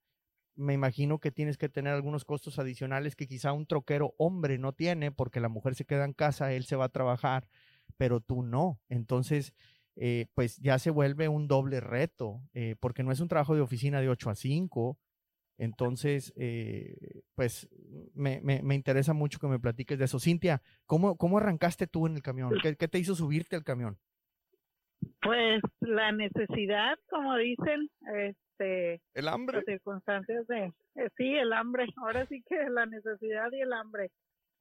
me 0.55 0.73
imagino 0.73 1.19
que 1.19 1.31
tienes 1.31 1.57
que 1.57 1.69
tener 1.69 1.93
algunos 1.93 2.23
costos 2.23 2.59
adicionales 2.59 3.15
que 3.15 3.27
quizá 3.27 3.51
un 3.51 3.65
troquero 3.65 4.13
hombre 4.17 4.57
no 4.57 4.73
tiene, 4.73 5.11
porque 5.11 5.39
la 5.41 5.49
mujer 5.49 5.75
se 5.75 5.85
queda 5.85 6.05
en 6.05 6.13
casa, 6.13 6.53
él 6.53 6.65
se 6.65 6.77
va 6.77 6.85
a 6.85 6.89
trabajar, 6.89 7.49
pero 7.97 8.21
tú 8.21 8.43
no. 8.43 8.79
Entonces, 8.87 9.53
pues 10.33 10.57
ya 10.57 10.79
se 10.79 10.89
vuelve 10.89 11.27
un 11.27 11.47
doble 11.49 11.81
reto, 11.81 12.41
porque 12.79 13.03
no 13.03 13.11
es 13.11 13.19
un 13.19 13.27
trabajo 13.27 13.55
de 13.55 13.61
oficina 13.61 13.99
de 13.99 14.09
8 14.09 14.29
a 14.29 14.35
5. 14.35 14.97
Entonces, 15.57 16.33
eh, 16.37 17.21
pues 17.35 17.69
me, 18.15 18.41
me- 18.41 18.63
me 18.63 18.75
interesa 18.75 19.13
mucho 19.13 19.39
que 19.39 19.47
me 19.47 19.59
platiques 19.59 19.97
de 19.99 20.05
eso. 20.05 20.19
Cintia, 20.19 20.61
¿cómo, 20.85 21.17
cómo 21.17 21.37
arrancaste 21.37 21.87
tú 21.87 22.07
en 22.07 22.15
el 22.15 22.21
camión? 22.21 22.53
¿Qué, 22.63 22.75
qué 22.75 22.87
te 22.87 22.97
hizo 22.99 23.15
subirte 23.15 23.55
al 23.55 23.63
camión? 23.63 23.97
Pues 25.21 25.61
la 25.81 26.11
necesidad, 26.11 26.97
como 27.09 27.35
dicen, 27.37 27.89
este, 28.15 29.01
El 29.13 29.25
las 29.25 29.35
hambre. 29.35 29.63
circunstancias 29.65 30.47
de, 30.47 30.65
eh, 30.95 31.09
sí, 31.17 31.35
el 31.35 31.53
hambre, 31.53 31.85
ahora 31.97 32.25
sí 32.27 32.43
que 32.47 32.57
la 32.69 32.85
necesidad 32.87 33.51
y 33.51 33.61
el 33.61 33.73
hambre, 33.73 34.09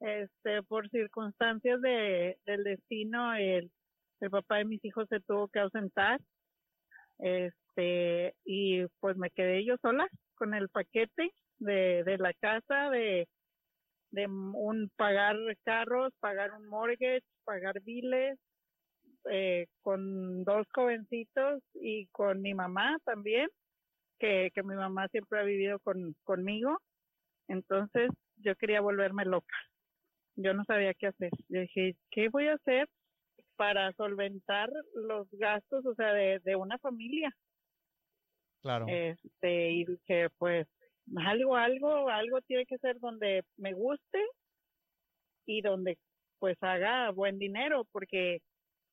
este, 0.00 0.62
por 0.64 0.88
circunstancias 0.90 1.80
de, 1.80 2.38
del 2.44 2.64
destino, 2.64 3.34
el, 3.34 3.70
el 4.20 4.30
papá 4.30 4.56
de 4.58 4.64
mis 4.66 4.84
hijos 4.84 5.08
se 5.08 5.20
tuvo 5.20 5.48
que 5.48 5.60
ausentar, 5.60 6.20
este, 7.18 8.34
y 8.44 8.86
pues 9.00 9.16
me 9.16 9.30
quedé 9.30 9.64
yo 9.64 9.76
sola 9.82 10.06
con 10.40 10.54
el 10.54 10.70
paquete 10.70 11.34
de, 11.58 12.02
de 12.02 12.16
la 12.16 12.32
casa, 12.32 12.88
de, 12.88 13.28
de 14.10 14.26
un 14.26 14.90
pagar 14.96 15.36
carros, 15.64 16.14
pagar 16.18 16.52
un 16.52 16.66
mortgage, 16.66 17.22
pagar 17.44 17.82
biles, 17.82 18.38
eh, 19.30 19.66
con 19.82 20.44
dos 20.44 20.66
jovencitos 20.74 21.62
y 21.74 22.06
con 22.06 22.40
mi 22.40 22.54
mamá 22.54 22.96
también, 23.04 23.48
que, 24.18 24.50
que 24.54 24.62
mi 24.62 24.74
mamá 24.74 25.08
siempre 25.08 25.40
ha 25.40 25.42
vivido 25.42 25.78
con, 25.80 26.14
conmigo. 26.24 26.78
Entonces 27.46 28.10
yo 28.36 28.56
quería 28.56 28.80
volverme 28.80 29.26
loca. 29.26 29.56
Yo 30.36 30.54
no 30.54 30.64
sabía 30.64 30.94
qué 30.94 31.08
hacer. 31.08 31.30
Yo 31.50 31.60
dije, 31.60 31.96
¿qué 32.10 32.30
voy 32.30 32.46
a 32.48 32.54
hacer 32.54 32.88
para 33.56 33.92
solventar 33.92 34.70
los 34.94 35.28
gastos, 35.32 35.84
o 35.84 35.94
sea, 35.94 36.14
de, 36.14 36.38
de 36.38 36.56
una 36.56 36.78
familia? 36.78 37.30
Claro. 38.62 38.86
Este, 38.88 39.70
y 39.72 39.84
dije, 39.84 40.28
pues, 40.38 40.66
algo, 41.16 41.56
algo, 41.56 42.08
algo 42.08 42.40
tiene 42.42 42.66
que 42.66 42.78
ser 42.78 42.98
donde 43.00 43.42
me 43.56 43.72
guste 43.72 44.18
y 45.46 45.62
donde 45.62 45.98
pues 46.38 46.56
haga 46.62 47.10
buen 47.10 47.38
dinero, 47.38 47.84
porque 47.92 48.40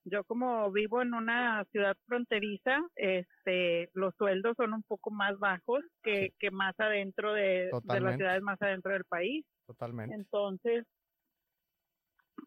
yo 0.03 0.23
como 0.23 0.71
vivo 0.71 1.01
en 1.01 1.13
una 1.13 1.63
ciudad 1.65 1.95
fronteriza, 2.05 2.79
este, 2.95 3.89
los 3.93 4.15
sueldos 4.15 4.55
son 4.57 4.73
un 4.73 4.83
poco 4.83 5.11
más 5.11 5.37
bajos 5.37 5.83
que, 6.03 6.33
que 6.39 6.49
más 6.51 6.77
adentro 6.79 7.33
de, 7.33 7.69
de 7.83 7.99
las 7.99 8.15
ciudades 8.15 8.41
más 8.41 8.61
adentro 8.61 8.93
del 8.93 9.05
país. 9.05 9.45
Totalmente. 9.65 10.15
Entonces, 10.15 10.85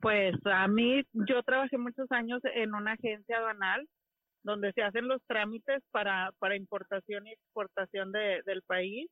pues 0.00 0.34
a 0.44 0.68
mí, 0.68 1.02
yo 1.12 1.42
trabajé 1.42 1.76
muchos 1.76 2.10
años 2.10 2.40
en 2.54 2.74
una 2.74 2.92
agencia 2.92 3.38
aduanal 3.38 3.86
donde 4.42 4.72
se 4.72 4.82
hacen 4.82 5.08
los 5.08 5.22
trámites 5.26 5.82
para, 5.90 6.32
para 6.38 6.56
importación 6.56 7.26
y 7.26 7.32
exportación 7.32 8.12
de, 8.12 8.42
del 8.46 8.62
país. 8.62 9.08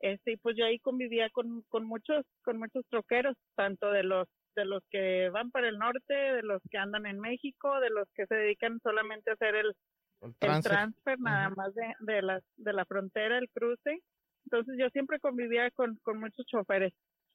Este, 0.00 0.32
y 0.32 0.36
pues 0.36 0.56
yo 0.56 0.64
ahí 0.64 0.78
convivía 0.78 1.28
con, 1.30 1.62
con 1.68 1.84
muchos, 1.84 2.24
con 2.42 2.58
muchos 2.58 2.84
troqueros, 2.88 3.36
tanto 3.56 3.90
de 3.90 4.04
los, 4.04 4.28
de 4.54 4.64
los 4.64 4.82
que 4.90 5.28
van 5.30 5.50
para 5.50 5.68
el 5.68 5.78
norte, 5.78 6.14
de 6.14 6.42
los 6.42 6.62
que 6.70 6.78
andan 6.78 7.06
en 7.06 7.18
México, 7.18 7.80
de 7.80 7.90
los 7.90 8.08
que 8.14 8.26
se 8.26 8.34
dedican 8.34 8.78
solamente 8.82 9.30
a 9.30 9.34
hacer 9.34 9.56
el, 9.56 9.72
El 10.20 10.34
el 10.40 10.62
transfer. 10.62 11.18
nada 11.18 11.50
más 11.50 11.74
de, 11.74 11.94
de, 12.00 12.22
la, 12.22 12.40
de 12.56 12.72
la 12.72 12.84
frontera, 12.84 13.38
el 13.38 13.48
cruce. 13.50 13.98
Entonces 14.44 14.76
yo 14.78 14.88
siempre 14.90 15.18
convivía 15.20 15.70
con, 15.72 15.96
con 16.02 16.20
muchos 16.20 16.46
choferes 16.46 16.92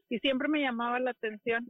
y 0.10 0.20
siempre 0.20 0.48
me 0.48 0.62
llamaba 0.62 1.00
la 1.00 1.12
atención. 1.12 1.66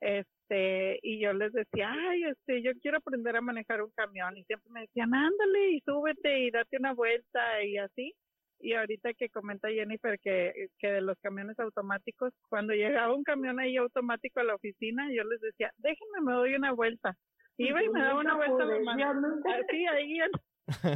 Este, 0.00 0.98
y 1.02 1.20
yo 1.20 1.32
les 1.32 1.52
decía, 1.52 1.90
ay, 1.92 2.24
este, 2.24 2.62
yo 2.62 2.72
quiero 2.80 2.98
aprender 2.98 3.36
a 3.36 3.40
manejar 3.40 3.82
un 3.82 3.90
camión. 3.90 4.36
Y 4.36 4.44
siempre 4.44 4.70
me 4.70 4.82
decían, 4.82 5.14
ándale 5.14 5.70
y 5.70 5.80
súbete 5.80 6.40
y 6.40 6.50
date 6.50 6.76
una 6.78 6.94
vuelta 6.94 7.62
y 7.64 7.78
así. 7.78 8.14
Y 8.58 8.72
ahorita 8.72 9.12
que 9.14 9.28
comenta 9.28 9.68
Jennifer 9.68 10.18
que, 10.18 10.68
que 10.78 10.88
de 10.88 11.00
los 11.02 11.18
camiones 11.20 11.58
automáticos, 11.58 12.32
cuando 12.48 12.72
llegaba 12.72 13.14
un 13.14 13.22
camión 13.22 13.60
ahí 13.60 13.76
automático 13.76 14.40
a 14.40 14.44
la 14.44 14.54
oficina, 14.54 15.08
yo 15.12 15.24
les 15.24 15.40
decía, 15.40 15.72
déjenme, 15.78 16.20
me 16.22 16.32
doy 16.32 16.54
una 16.54 16.72
vuelta. 16.72 17.14
Iba 17.58 17.82
y 17.82 17.88
me 17.88 18.00
daba 18.00 18.20
una 18.20 18.34
vuelta 18.34 18.62
a 18.62 18.66
la 18.66 18.80
mano. 18.80 19.40
Así, 19.44 19.86
ahí 19.86 20.20
en, 20.20 20.30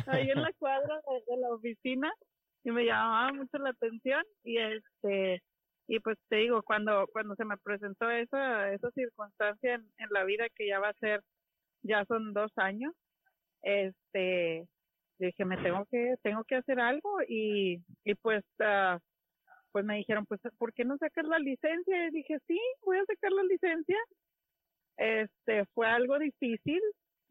ahí 0.07 0.31
en 0.31 0.43
la 0.43 0.53
cuadra 0.59 1.01
de, 1.09 1.33
de 1.35 1.41
la 1.41 1.49
oficina 1.53 2.11
y 2.65 2.71
me 2.71 2.85
llamaba 2.85 3.33
mucho 3.33 3.59
la 3.59 3.71
atención 3.71 4.23
y 4.45 4.59
este 4.59 5.43
y 5.87 6.01
pues 6.01 6.19
te 6.29 6.37
digo 6.37 6.63
cuando 6.63 7.07
cuando 7.13 7.35
se 7.35 7.45
me 7.45 7.57
presentó 7.59 8.11
esa 8.11 8.73
esa 8.73 8.91
circunstancia 8.93 9.75
en, 9.75 10.09
la 10.11 10.25
vida 10.25 10.49
que 10.55 10.67
ya 10.69 10.79
va 10.79 10.89
a 10.89 10.95
ser 10.95 11.23
ya 11.83 12.05
son 12.07 12.33
dos 12.33 12.53
años 12.57 12.95
este 13.63 14.67
dije 15.19 15.45
me 15.45 15.57
tengo 15.59 15.85
que 15.91 16.15
tengo 16.23 16.45
que 16.45 16.57
hacer 16.57 16.81
algo 16.81 17.23
y 17.29 17.83
y 18.05 18.15
pues 18.15 18.45
ah, 18.61 18.99
pues 19.73 19.85
me 19.85 19.97
dijeron 19.97 20.27
pues 20.27 20.41
por 20.59 20.73
qué 20.75 20.85
no 20.85 20.97
sacas 20.99 21.27
la 21.27 21.39
licencia 21.39 22.07
y 22.07 22.11
dije 22.11 22.39
sí 22.47 22.61
voy 22.83 22.99
a 22.99 23.05
sacar 23.05 23.33
la 23.33 23.43
licencia 23.45 23.99
este 24.97 25.65
fue 25.75 25.87
algo 25.89 26.19
difícil 26.19 26.81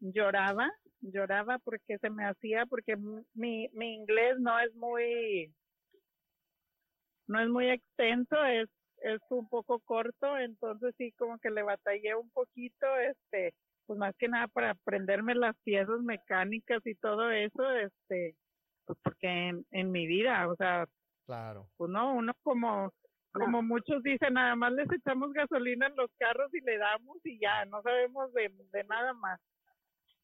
lloraba 0.00 0.70
lloraba 1.00 1.58
porque 1.60 1.98
se 1.98 2.10
me 2.10 2.24
hacía 2.24 2.66
porque 2.66 2.96
mi 3.34 3.68
mi 3.72 3.94
inglés 3.94 4.38
no 4.38 4.58
es 4.60 4.74
muy 4.74 5.52
no 7.30 7.40
es 7.40 7.48
muy 7.48 7.70
extenso 7.70 8.44
es 8.44 8.68
es 9.02 9.20
un 9.30 9.48
poco 9.48 9.80
corto 9.80 10.36
entonces 10.36 10.94
sí 10.98 11.12
como 11.12 11.38
que 11.38 11.50
le 11.50 11.62
batallé 11.62 12.14
un 12.14 12.30
poquito 12.30 12.86
este 12.98 13.54
pues 13.86 13.98
más 13.98 14.14
que 14.18 14.28
nada 14.28 14.46
para 14.48 14.70
aprenderme 14.70 15.34
las 15.34 15.56
piezas 15.64 16.00
mecánicas 16.00 16.84
y 16.86 16.94
todo 16.96 17.30
eso 17.30 17.70
este 17.72 18.34
pues 18.86 18.98
porque 19.02 19.26
en, 19.28 19.64
en 19.70 19.90
mi 19.90 20.06
vida 20.06 20.48
o 20.48 20.56
sea 20.56 20.86
Claro. 21.26 21.68
pues 21.76 21.88
no, 21.90 22.14
uno 22.14 22.32
como, 22.42 22.92
como 23.32 23.62
muchos 23.62 24.02
dicen, 24.02 24.34
nada 24.34 24.56
más 24.56 24.72
les 24.72 24.90
echamos 24.90 25.32
gasolina 25.32 25.86
en 25.86 25.94
los 25.94 26.10
carros 26.18 26.52
y 26.52 26.60
le 26.60 26.76
damos 26.76 27.18
y 27.24 27.38
ya, 27.38 27.64
no 27.66 27.80
sabemos 27.82 28.32
de, 28.32 28.50
de 28.72 28.84
nada 28.84 29.12
más. 29.12 29.40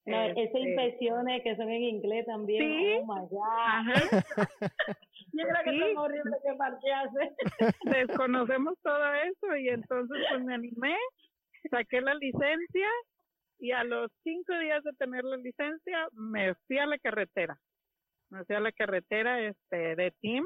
No, 0.05 0.21
esas 0.21 0.37
Este, 0.37 0.59
impresiones 0.61 1.43
que 1.45 1.55
son 1.55 1.71
en 1.71 1.83
inglés 1.83 2.27
también. 2.27 2.61
Sí. 2.61 2.99
Oh 3.01 3.07
my 3.07 3.27
God. 3.31 3.43
Ajá, 3.57 3.95
Creo 5.45 5.65
que 5.65 5.71
Sí. 5.71 5.81
son 5.95 5.97
horribles 5.99 6.35
que 6.45 6.55
parquearse. 6.55 7.37
desconocemos 7.85 8.75
todo 8.83 9.15
eso 9.15 9.57
y 9.57 9.69
entonces 9.69 10.17
pues 10.31 10.45
me 10.45 10.55
animé, 10.55 10.97
saqué 11.71 12.01
la 12.01 12.15
licencia 12.15 12.89
y 13.59 13.73
a 13.73 13.85
los 13.85 14.11
cinco 14.23 14.59
días 14.59 14.83
de 14.85 14.93
tener 14.95 15.25
la 15.25 15.37
licencia 15.39 16.09
me 16.13 16.55
fui 16.67 16.79
a 16.79 16.87
la 16.87 16.99
carretera. 16.99 17.59
Me 18.31 18.45
fui 18.45 18.57
a 18.57 18.61
la 18.61 18.73
carretera 18.73 19.41
este 19.41 19.97
de 19.97 20.13
team 20.21 20.45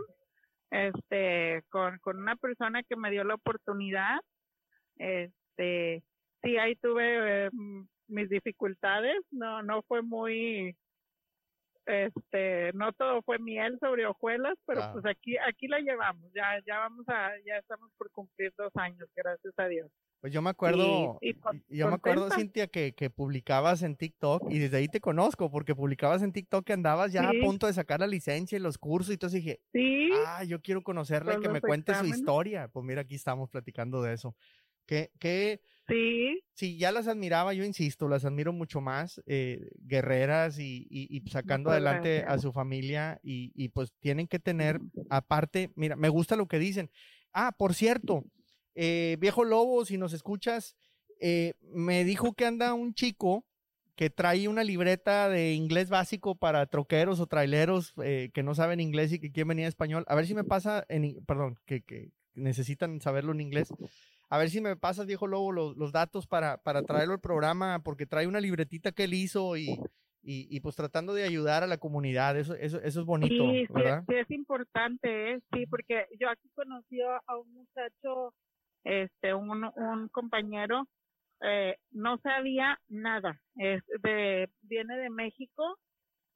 este 0.71 1.65
con, 1.71 1.99
con 1.99 2.19
una 2.19 2.37
persona 2.37 2.83
que 2.85 2.95
me 2.97 3.11
dio 3.11 3.25
la 3.25 3.35
oportunidad. 3.35 4.19
Este 4.97 6.03
sí 6.43 6.57
ahí 6.59 6.77
tuve 6.77 7.47
eh, 7.47 7.51
mis 8.09 8.29
dificultades, 8.29 9.17
no 9.31 9.63
no 9.63 9.83
fue 9.83 10.03
muy 10.03 10.77
este 11.87 12.73
no 12.75 12.93
todo 12.93 13.23
fue 13.23 13.39
miel 13.39 13.79
sobre 13.81 14.07
hojuelas, 14.07 14.55
pero 14.67 14.81
Claro. 14.81 14.93
pues 15.01 15.07
aquí 15.07 15.37
aquí 15.39 15.67
la 15.69 15.79
llevamos. 15.81 16.31
Ya 16.35 16.59
ya 16.67 16.79
vamos 16.79 17.09
a 17.09 17.31
ya 17.45 17.57
estamos 17.59 17.91
por 17.97 18.11
cumplir 18.11 18.53
dos 18.57 18.71
años, 18.77 19.09
gracias 19.15 19.55
a 19.59 19.67
Dios. 19.67 19.91
Pues 20.21 20.35
yo 20.35 20.43
me 20.43 20.51
acuerdo, 20.51 21.17
y 21.23 21.33
con- 21.33 21.65
yo 21.71 21.89
me 21.89 21.95
acuerdo. 21.95 22.29
Cintia, 22.31 22.67
que, 22.67 22.93
que 22.93 23.09
publicabas 23.09 23.83
en 23.83 23.97
TikTok 23.97 24.51
y 24.51 24.59
desde 24.59 24.77
ahí 24.77 24.87
te 24.87 25.01
conozco 25.01 25.51
porque 25.51 25.75
publicabas 25.75 26.23
en 26.23 26.33
TikTok 26.33 26.63
que 26.67 26.75
andabas 26.75 27.11
ya 27.13 27.23
Sí. 27.31 27.39
a 27.39 27.41
punto 27.43 27.67
de 27.67 27.73
sacar 27.73 28.01
la 28.01 28.07
licencia 28.07 28.57
y 28.57 28.61
los 28.61 28.77
cursos 28.77 29.09
y 29.11 29.15
entonces 29.15 29.43
dije, 29.43 29.61
Sí, 29.73 30.11
ah, 30.27 30.45
yo 30.45 30.61
quiero 30.61 30.83
conocerla 30.83 31.37
y 31.37 31.41
que 31.41 31.49
me 31.49 31.63
cuente 31.63 31.95
su 31.95 32.05
historia. 32.05 32.69
Pues 32.69 32.85
mira, 32.85 33.01
aquí 33.01 33.15
estamos 33.15 33.49
platicando 33.49 34.03
de 34.03 34.13
eso. 34.13 34.37
Que, 34.91 35.13
que 35.21 35.61
sí, 35.87 36.43
sí, 36.55 36.77
ya 36.77 36.91
las 36.91 37.07
admiraba, 37.07 37.55
yo 37.55 37.63
insisto, 37.65 38.09
las 38.09 38.25
admiro 38.25 38.53
mucho 38.53 38.81
más, 38.81 39.23
eh, 39.27 39.71
guerreras 39.79 40.59
y, 40.59 40.85
y- 40.91 41.07
y 41.17 41.31
sacando 41.31 41.71
adelante 41.71 42.25
a 42.27 42.39
su 42.39 42.53
familia 42.53 43.21
y, 43.23 43.53
y 43.55 43.69
pues 43.69 43.93
tienen 44.01 44.27
que 44.27 44.41
tener, 44.41 44.81
aparte, 45.09 45.71
mira, 45.77 45.95
me 45.95 46.09
gusta 46.09 46.35
lo 46.35 46.49
que 46.49 46.59
dicen. 46.59 46.91
Ah, 47.33 47.53
por 47.57 47.73
cierto, 47.75 48.25
eh, 48.75 49.17
viejo 49.21 49.45
lobo, 49.45 49.85
si 49.85 49.97
nos 49.97 50.13
escuchas, 50.13 50.75
eh, 51.21 51.53
me 51.73 52.03
dijo 52.05 52.33
que 52.33 52.47
anda 52.47 52.75
un 52.75 52.93
chico 52.95 53.47
que 53.95 54.11
trae 54.11 54.49
una 54.49 54.65
libreta 54.65 55.29
de 55.29 55.53
inglés 55.53 55.89
básico 55.89 56.35
para 56.35 56.67
troqueros 56.67 57.21
o 57.21 57.27
traileros 57.29 57.93
que 58.33 58.43
no 58.43 58.55
saben 58.57 58.81
inglés 58.81 59.13
y 59.13 59.21
que 59.21 59.31
quieren 59.31 59.49
venir 59.51 59.67
a 59.67 59.69
español. 59.69 60.05
A 60.09 60.17
ver 60.17 60.27
si 60.27 60.35
me 60.35 60.43
pasa, 60.43 60.85
en, 60.89 61.23
perdón, 61.27 61.59
que, 61.67 61.83
que 61.83 62.11
necesitan 62.35 63.01
saberlo 63.01 63.33
en 63.33 63.41
inglés. 63.41 63.69
A 64.31 64.39
ver 64.39 64.49
si 64.49 64.61
me 64.61 64.77
pasas, 64.77 65.07
viejo 65.07 65.27
lobo, 65.27 65.51
los, 65.51 65.77
los 65.77 65.91
datos 65.91 66.29
para, 66.29 66.59
para 66.59 66.83
traerlo 66.85 67.15
al 67.15 67.21
programa, 67.21 67.83
porque 67.83 68.07
trae 68.07 68.29
una 68.29 68.41
libretita 68.41 68.93
que 68.93 69.05
él 69.05 69.15
hizo 69.15 69.57
y, 69.57 69.71
y, 70.23 70.47
y, 70.49 70.61
pues 70.61 70.77
tratando 70.77 71.15
de 71.15 71.25
ayudar 71.25 71.65
a 71.65 71.67
la 71.67 71.79
comunidad. 71.79 72.39
Eso, 72.39 72.55
eso, 72.55 72.81
eso 72.81 73.01
es 73.01 73.07
bonito, 73.07 73.51
sí, 73.51 73.67
sí, 73.67 73.73
¿verdad? 73.73 74.05
sí 74.09 74.15
es 74.15 74.31
importante, 74.31 75.33
¿eh? 75.33 75.41
sí, 75.53 75.67
porque 75.67 76.07
yo 76.19 76.29
aquí 76.31 76.49
conocí 76.55 77.01
a 77.01 77.21
a 77.27 77.39
un 77.39 77.53
muchacho, 77.53 78.33
este, 78.85 79.35
un, 79.35 79.65
un 79.65 80.09
compañero, 80.11 80.87
eh, 81.43 81.77
no 81.91 82.19
sabía 82.19 82.79
nada, 82.89 83.41
es 83.57 83.83
de, 84.03 84.49
viene 84.63 84.97
de 84.97 85.11
México 85.11 85.77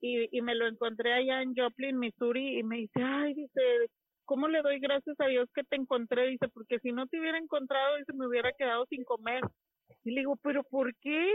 y, 0.00 0.36
y 0.36 0.42
me 0.42 0.54
lo 0.54 0.66
encontré 0.66 1.12
allá 1.12 1.42
en 1.42 1.54
Joplin, 1.54 1.98
Missouri, 1.98 2.58
y 2.58 2.62
me 2.64 2.78
dice, 2.78 3.02
ay, 3.02 3.34
dice, 3.34 3.60
¿cómo 4.24 4.48
le 4.48 4.62
doy 4.62 4.78
gracias 4.80 5.18
a 5.20 5.26
Dios 5.26 5.48
que 5.54 5.64
te 5.64 5.76
encontré? 5.76 6.28
Dice, 6.28 6.48
porque 6.48 6.78
si 6.80 6.92
no 6.92 7.06
te 7.06 7.20
hubiera 7.20 7.38
encontrado, 7.38 7.96
dice, 7.96 8.12
me 8.12 8.26
hubiera 8.26 8.52
quedado 8.52 8.86
sin 8.86 9.04
comer. 9.04 9.42
Y 10.04 10.12
le 10.12 10.20
digo, 10.20 10.36
¿pero 10.42 10.62
por 10.64 10.94
qué? 10.96 11.30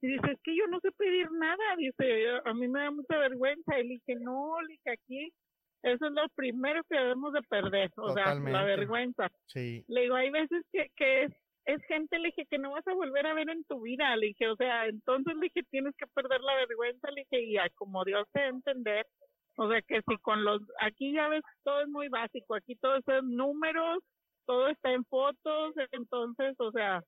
Y 0.00 0.08
dice, 0.08 0.32
es 0.32 0.40
que 0.42 0.56
yo 0.56 0.66
no 0.68 0.80
sé 0.80 0.90
pedir 0.92 1.30
nada. 1.32 1.76
Dice, 1.76 2.28
a 2.44 2.54
mí 2.54 2.68
me 2.68 2.80
da 2.80 2.90
mucha 2.90 3.18
vergüenza. 3.18 3.78
Y 3.78 3.88
le 3.88 3.94
dije, 3.94 4.16
no, 4.16 4.60
le 4.62 4.74
dije, 4.74 4.90
aquí, 4.90 5.32
eso 5.84 6.06
es 6.06 6.12
lo 6.12 6.28
primero 6.34 6.82
que 6.88 6.96
debemos 6.96 7.32
de 7.34 7.42
perder, 7.42 7.90
o 7.96 8.10
sea, 8.14 8.34
la 8.34 8.64
vergüenza. 8.64 9.30
Sí, 9.46 9.84
Le 9.88 10.02
digo, 10.02 10.14
hay 10.14 10.30
veces 10.30 10.64
que, 10.72 10.90
que 10.96 11.24
es, 11.24 11.32
es 11.66 11.82
gente, 11.84 12.18
le 12.18 12.28
dije, 12.28 12.46
que 12.46 12.58
no 12.58 12.72
vas 12.72 12.86
a 12.86 12.94
volver 12.94 13.26
a 13.26 13.34
ver 13.34 13.50
en 13.50 13.64
tu 13.64 13.82
vida. 13.82 14.16
Le 14.16 14.28
dije, 14.28 14.48
o 14.48 14.56
sea, 14.56 14.86
entonces 14.86 15.34
le 15.34 15.42
dije, 15.42 15.62
tienes 15.70 15.94
que 15.96 16.06
perder 16.06 16.40
la 16.40 16.56
vergüenza. 16.56 17.10
Le 17.10 17.26
dije, 17.30 17.42
y 17.42 17.56
como 17.74 18.04
Dios 18.04 18.26
te 18.32 18.46
entender. 18.46 19.06
O 19.56 19.68
sea, 19.68 19.80
que 19.82 20.02
si 20.08 20.16
con 20.18 20.44
los, 20.44 20.62
aquí 20.80 21.12
ya 21.12 21.28
ves, 21.28 21.42
todo 21.62 21.82
es 21.82 21.88
muy 21.88 22.08
básico. 22.08 22.54
Aquí 22.54 22.76
todo 22.76 23.00
son 23.02 23.36
números, 23.36 23.98
todo 24.46 24.68
está 24.68 24.92
en 24.92 25.04
fotos. 25.04 25.74
Entonces, 25.92 26.54
o 26.58 26.72
sea, 26.72 27.02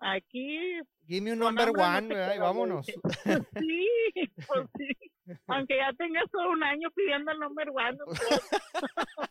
aquí 0.00 0.78
give 1.06 1.20
me 1.22 1.32
un 1.32 1.38
number 1.38 1.72
no 1.72 1.82
one, 1.82 2.08
¿verdad? 2.08 2.34
y 2.34 2.38
vámonos. 2.38 2.86
Sí, 3.58 3.88
pues 4.46 4.66
sí. 4.76 4.88
Aunque 5.48 5.76
ya 5.76 5.92
tengas 5.96 6.30
todo 6.30 6.50
un 6.50 6.62
año 6.62 6.90
pidiendo 6.94 7.32
el 7.32 7.38
número 7.40 7.72
one, 7.72 7.98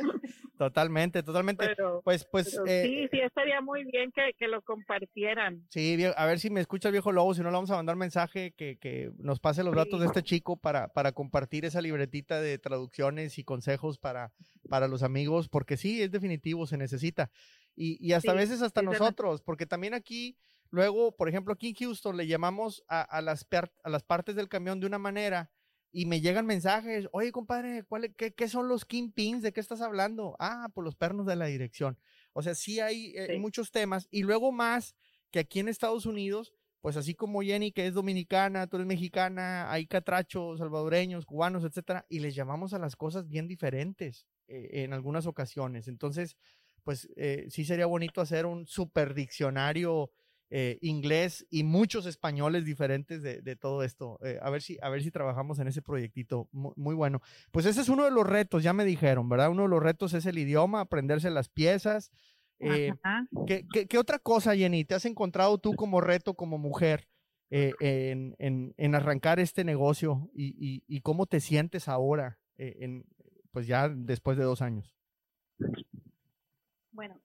Totalmente, 0.58 1.22
totalmente. 1.22 1.66
pero, 1.66 2.00
Pues, 2.02 2.24
pues, 2.24 2.58
eh, 2.66 2.84
sí, 2.86 3.08
sí 3.10 3.20
estaría 3.20 3.60
muy 3.60 3.84
bien 3.84 4.10
que, 4.10 4.32
que 4.38 4.48
lo 4.48 4.62
compartieran. 4.62 5.66
Sí, 5.68 6.02
a 6.16 6.26
ver 6.26 6.40
si 6.40 6.48
me 6.48 6.60
escucha 6.60 6.88
el 6.88 6.92
viejo 6.92 7.12
lobo, 7.12 7.34
si 7.34 7.42
no 7.42 7.50
le 7.50 7.54
vamos 7.54 7.70
a 7.70 7.76
mandar 7.76 7.96
mensaje 7.96 8.52
que, 8.52 8.78
que 8.78 9.10
nos 9.18 9.38
pase 9.38 9.62
los 9.62 9.74
datos 9.74 10.00
de 10.00 10.06
este 10.06 10.22
chico 10.22 10.56
para, 10.56 10.88
para 10.88 11.12
compartir 11.12 11.66
esa 11.66 11.82
libretita 11.82 12.40
de 12.40 12.58
traducciones 12.58 13.38
y 13.38 13.44
consejos 13.44 13.98
para, 13.98 14.32
para 14.68 14.88
los 14.88 15.02
amigos, 15.02 15.48
porque 15.48 15.76
sí, 15.76 16.02
es 16.02 16.10
definitivo, 16.10 16.66
se 16.66 16.78
necesita. 16.78 17.30
Y, 17.74 17.98
y 18.00 18.14
hasta 18.14 18.32
a 18.32 18.34
veces 18.34 18.62
hasta 18.62 18.80
sí 18.80 18.86
nosotros, 18.86 19.42
porque 19.42 19.66
también 19.66 19.92
aquí, 19.92 20.38
luego, 20.70 21.14
por 21.14 21.28
ejemplo, 21.28 21.52
aquí 21.52 21.68
en 21.68 21.74
Houston 21.74 22.16
le 22.16 22.26
llamamos 22.26 22.82
a, 22.88 23.02
a 23.02 23.20
las, 23.20 23.46
a 23.84 23.90
las 23.90 24.02
partes 24.02 24.34
del 24.34 24.48
camión 24.48 24.80
de 24.80 24.86
una 24.86 24.98
manera 24.98 25.50
y 25.96 26.04
me 26.04 26.20
llegan 26.20 26.44
mensajes, 26.44 27.08
oye, 27.12 27.32
compadre, 27.32 27.82
¿cuál, 27.82 28.14
qué, 28.14 28.34
qué 28.34 28.48
son 28.48 28.68
los 28.68 28.84
kingpins? 28.84 29.40
¿De 29.42 29.54
qué 29.54 29.60
estás 29.60 29.80
hablando? 29.80 30.36
Ah, 30.38 30.68
pues 30.74 30.84
los 30.84 30.94
pernos 30.94 31.24
de 31.24 31.36
la 31.36 31.46
dirección. 31.46 31.98
O 32.34 32.42
sea, 32.42 32.54
sí 32.54 32.80
hay 32.80 33.14
eh, 33.16 33.28
Sí. 33.30 33.38
muchos 33.38 33.70
temas. 33.70 34.06
Y 34.10 34.22
luego 34.22 34.52
más 34.52 34.94
que 35.30 35.38
aquí 35.38 35.58
en 35.60 35.68
Estados 35.70 36.04
Unidos, 36.04 36.52
pues 36.82 36.98
así 36.98 37.14
como 37.14 37.40
Jenny, 37.40 37.72
que 37.72 37.86
es 37.86 37.94
dominicana, 37.94 38.66
tú 38.66 38.76
eres 38.76 38.86
mexicana, 38.86 39.72
hay 39.72 39.86
catrachos, 39.86 40.58
salvadoreños, 40.58 41.24
cubanos, 41.24 41.64
etcétera, 41.64 42.04
y 42.10 42.18
les 42.18 42.34
llamamos 42.34 42.74
a 42.74 42.78
las 42.78 42.94
cosas 42.94 43.26
bien 43.26 43.48
diferentes 43.48 44.26
eh, 44.48 44.82
en 44.84 44.92
algunas 44.92 45.24
ocasiones. 45.26 45.88
Entonces, 45.88 46.36
pues 46.84 47.08
eh, 47.16 47.46
sí 47.48 47.64
sería 47.64 47.86
bonito 47.86 48.20
hacer 48.20 48.44
un 48.44 48.66
super 48.66 49.14
diccionario 49.14 50.10
eh, 50.48 50.78
inglés 50.80 51.44
y 51.50 51.64
muchos 51.64 52.06
españoles 52.06 52.64
diferentes 52.64 53.20
de, 53.20 53.42
de 53.42 53.56
todo 53.56 53.82
esto. 53.82 54.18
Eh, 54.22 54.38
a, 54.40 54.48
ver 54.50 54.62
si, 54.62 54.78
a 54.80 54.88
ver 54.88 55.02
si 55.02 55.10
trabajamos 55.10 55.58
en 55.58 55.66
ese 55.66 55.82
proyectito. 55.82 56.48
Muy, 56.52 56.72
muy, 56.76 56.94
bueno. 56.94 57.20
Pues 57.50 57.66
ese 57.66 57.80
es 57.80 57.88
uno 57.88 58.04
de 58.04 58.12
los 58.12 58.26
retos, 58.26 58.62
ya 58.62 58.72
me 58.72 58.84
dijeron, 58.84 59.28
¿verdad? 59.28 59.50
Uno 59.50 59.62
de 59.62 59.68
los 59.68 59.82
retos 59.82 60.14
es 60.14 60.24
el 60.26 60.38
idioma, 60.38 60.80
aprenderse 60.80 61.30
las 61.30 61.48
piezas. 61.48 62.12
Eh, 62.60 62.92
¿qué, 63.46 63.66
qué, 63.72 63.86
qué, 63.86 63.98
otra 63.98 64.18
cosa, 64.18 64.54
Jenny, 64.54 64.84
te 64.84 64.94
has 64.94 65.04
encontrado 65.04 65.58
tú 65.58 65.74
como 65.74 66.00
reto, 66.00 66.34
como 66.34 66.58
mujer, 66.58 67.08
en, 67.50 68.34
en, 68.38 68.74
en, 68.76 68.94
arrancar 68.94 69.40
este 69.40 69.62
negocio 69.62 70.30
y, 70.32 70.56
y, 70.58 70.82
y 70.88 71.00
cómo 71.00 71.26
te 71.26 71.40
sientes 71.40 71.86
ahora, 71.86 72.38
en, 72.56 73.04
pues 73.52 73.66
ya 73.66 73.88
después 73.88 74.38
de 74.38 74.44
dos 74.44 74.62
años? 74.62 74.96
Bueno, 76.92 77.20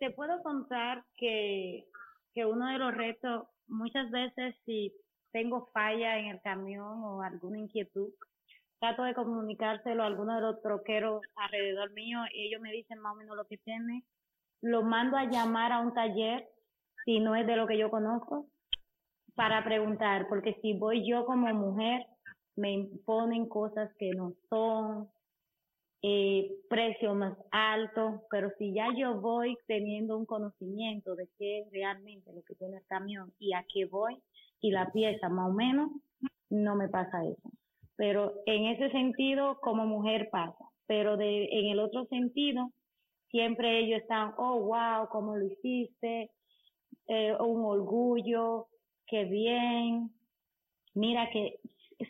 te 0.00 0.10
puedo 0.10 0.42
contar 0.42 1.04
que, 1.16 1.84
que 2.34 2.46
uno 2.46 2.66
de 2.68 2.78
los 2.78 2.94
retos, 2.94 3.46
muchas 3.68 4.10
veces 4.10 4.56
si 4.64 4.92
tengo 5.30 5.70
falla 5.72 6.18
en 6.18 6.26
el 6.26 6.40
camión 6.40 7.04
o 7.04 7.22
alguna 7.22 7.58
inquietud, 7.58 8.08
trato 8.80 9.04
de 9.04 9.14
comunicárselo 9.14 10.02
a 10.02 10.06
alguno 10.06 10.34
de 10.34 10.40
los 10.40 10.62
troqueros 10.62 11.22
alrededor 11.36 11.92
mío 11.92 12.20
y 12.32 12.46
ellos 12.46 12.62
me 12.62 12.72
dicen 12.72 12.98
más 12.98 13.12
o 13.12 13.16
menos 13.16 13.36
lo 13.36 13.44
que 13.44 13.58
tiene. 13.58 14.02
Lo 14.62 14.82
mando 14.82 15.18
a 15.18 15.26
llamar 15.26 15.70
a 15.70 15.80
un 15.80 15.92
taller 15.92 16.48
si 17.04 17.20
no 17.20 17.36
es 17.36 17.46
de 17.46 17.56
lo 17.56 17.66
que 17.66 17.78
yo 17.78 17.90
conozco 17.90 18.46
para 19.34 19.62
preguntar, 19.64 20.28
porque 20.28 20.58
si 20.62 20.72
voy 20.72 21.06
yo 21.06 21.24
como 21.26 21.46
mujer, 21.54 22.06
me 22.56 22.72
imponen 22.72 23.48
cosas 23.48 23.90
que 23.98 24.12
no 24.12 24.32
son, 24.48 25.08
eh, 26.02 26.50
precio 26.70 27.14
más 27.14 27.36
alto, 27.50 28.22
pero 28.30 28.50
si 28.58 28.72
ya 28.72 28.88
yo 28.96 29.20
voy 29.20 29.56
teniendo 29.66 30.16
un 30.16 30.24
conocimiento 30.24 31.14
de 31.14 31.28
qué 31.38 31.60
es 31.60 31.70
realmente 31.72 32.32
lo 32.32 32.42
que 32.42 32.54
tiene 32.54 32.78
el 32.78 32.86
camión 32.86 33.32
y 33.38 33.52
a 33.52 33.66
qué 33.72 33.84
voy 33.84 34.16
y 34.62 34.70
la 34.70 34.90
pieza 34.92 35.28
más 35.28 35.50
o 35.50 35.52
menos, 35.52 35.90
no 36.48 36.74
me 36.74 36.88
pasa 36.88 37.24
eso. 37.26 37.50
Pero 37.96 38.32
en 38.46 38.66
ese 38.66 38.90
sentido, 38.90 39.58
como 39.60 39.84
mujer 39.84 40.30
pasa. 40.30 40.64
Pero 40.86 41.16
de, 41.18 41.44
en 41.52 41.66
el 41.66 41.78
otro 41.78 42.06
sentido, 42.06 42.70
siempre 43.30 43.80
ellos 43.80 44.00
están, 44.00 44.32
oh, 44.38 44.58
wow, 44.60 45.08
¿cómo 45.10 45.36
lo 45.36 45.44
hiciste? 45.44 46.30
Eh, 47.08 47.34
un 47.40 47.62
orgullo, 47.64 48.68
qué 49.06 49.24
bien. 49.24 50.10
Mira 50.94 51.28
que 51.30 51.58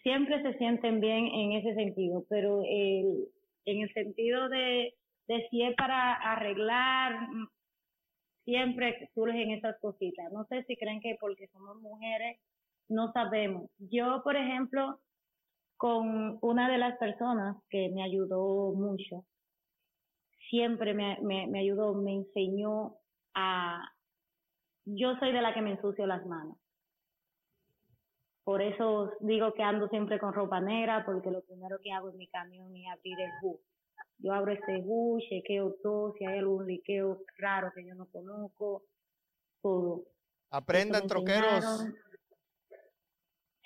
siempre 0.04 0.40
se 0.42 0.56
sienten 0.59 1.00
bien 1.00 1.26
en 1.26 1.52
ese 1.52 1.75
sentido, 1.75 2.25
pero 2.28 2.62
el, 2.62 3.28
en 3.71 3.83
el 3.83 3.93
sentido 3.93 4.49
de, 4.49 4.95
de 5.29 5.49
si 5.50 5.62
es 5.62 5.75
para 5.77 6.15
arreglar, 6.15 7.29
mm, 7.29 7.49
siempre 8.45 9.11
surgen 9.15 9.50
esas 9.53 9.79
cositas. 9.81 10.33
No 10.33 10.45
sé 10.47 10.65
si 10.65 10.77
creen 10.77 11.00
que 11.00 11.17
porque 11.21 11.49
somos 11.49 11.77
mujeres 11.81 12.39
no 12.91 13.12
sabemos. 13.12 13.71
Yo, 13.79 14.21
por 14.23 14.37
ejemplo, 14.37 15.00
con 15.77 16.39
una 16.43 16.69
de 16.71 16.77
las 16.77 16.99
personas 16.99 17.57
que 17.71 17.89
me 17.91 18.03
ayudó 18.03 18.73
mucho, 18.73 19.25
siempre 20.50 20.93
me, 20.93 21.19
me, 21.23 21.47
me 21.47 21.61
ayudó, 21.61 21.95
me 21.95 22.15
enseñó 22.15 22.97
a... 23.35 23.89
Yo 24.85 25.15
soy 25.19 25.33
de 25.33 25.41
la 25.41 25.55
que 25.55 25.62
me 25.62 25.73
ensucio 25.73 26.07
las 26.07 26.27
manos. 26.27 26.57
Por 28.50 28.62
eso 28.62 29.12
digo 29.21 29.54
que 29.54 29.62
ando 29.62 29.87
siempre 29.90 30.19
con 30.19 30.33
ropa 30.33 30.61
negra, 30.61 31.04
porque 31.07 31.30
lo 31.30 31.40
primero 31.42 31.78
que 31.80 31.92
hago 31.92 32.11
en 32.11 32.16
mi 32.16 32.26
camión 32.26 32.75
es 32.75 32.85
abrir 32.88 33.21
el 33.21 33.30
bus. 33.40 33.61
Yo 34.19 34.33
abro 34.33 34.50
este 34.50 34.79
bus, 34.79 35.22
chequeo 35.29 35.77
todo, 35.81 36.14
si 36.14 36.25
hay 36.25 36.40
algún 36.40 36.66
liqueo 36.66 37.22
raro 37.38 37.70
que 37.72 37.87
yo 37.87 37.94
no 37.94 38.07
conozco, 38.11 38.83
todo. 39.62 40.03
Aprendan, 40.51 41.07
troqueros. 41.07 41.85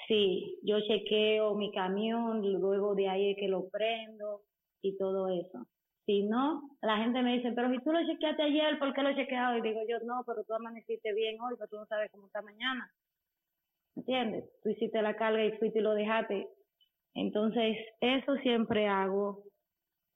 Sí, 0.06 0.60
yo 0.62 0.78
chequeo 0.82 1.54
mi 1.54 1.72
camión, 1.72 2.44
y 2.44 2.52
luego 2.52 2.94
de 2.94 3.08
ahí 3.08 3.30
es 3.30 3.38
que 3.38 3.48
lo 3.48 3.70
prendo 3.70 4.42
y 4.82 4.98
todo 4.98 5.30
eso. 5.30 5.66
Si 6.04 6.24
no, 6.24 6.76
la 6.82 6.98
gente 6.98 7.22
me 7.22 7.38
dice, 7.38 7.52
pero 7.52 7.70
si 7.70 7.78
tú 7.78 7.90
lo 7.90 8.04
chequeaste 8.04 8.42
ayer, 8.42 8.78
¿por 8.78 8.92
qué 8.92 9.00
lo 9.00 9.14
chequeado? 9.14 9.56
Y 9.56 9.62
digo 9.62 9.80
yo, 9.88 9.98
no, 10.00 10.24
pero 10.26 10.44
tú 10.44 10.52
amaneciste 10.52 11.14
bien 11.14 11.40
hoy, 11.40 11.54
pero 11.56 11.68
tú 11.70 11.76
no 11.76 11.86
sabes 11.86 12.10
cómo 12.10 12.26
está 12.26 12.42
mañana. 12.42 12.92
¿Entiendes? 13.96 14.44
Tú 14.62 14.70
hiciste 14.70 15.00
la 15.02 15.16
carga 15.16 15.44
y 15.44 15.52
fuiste 15.58 15.78
y 15.78 15.82
lo 15.82 15.94
dejaste. 15.94 16.48
Entonces, 17.14 17.76
eso 18.00 18.34
siempre 18.42 18.88
hago. 18.88 19.44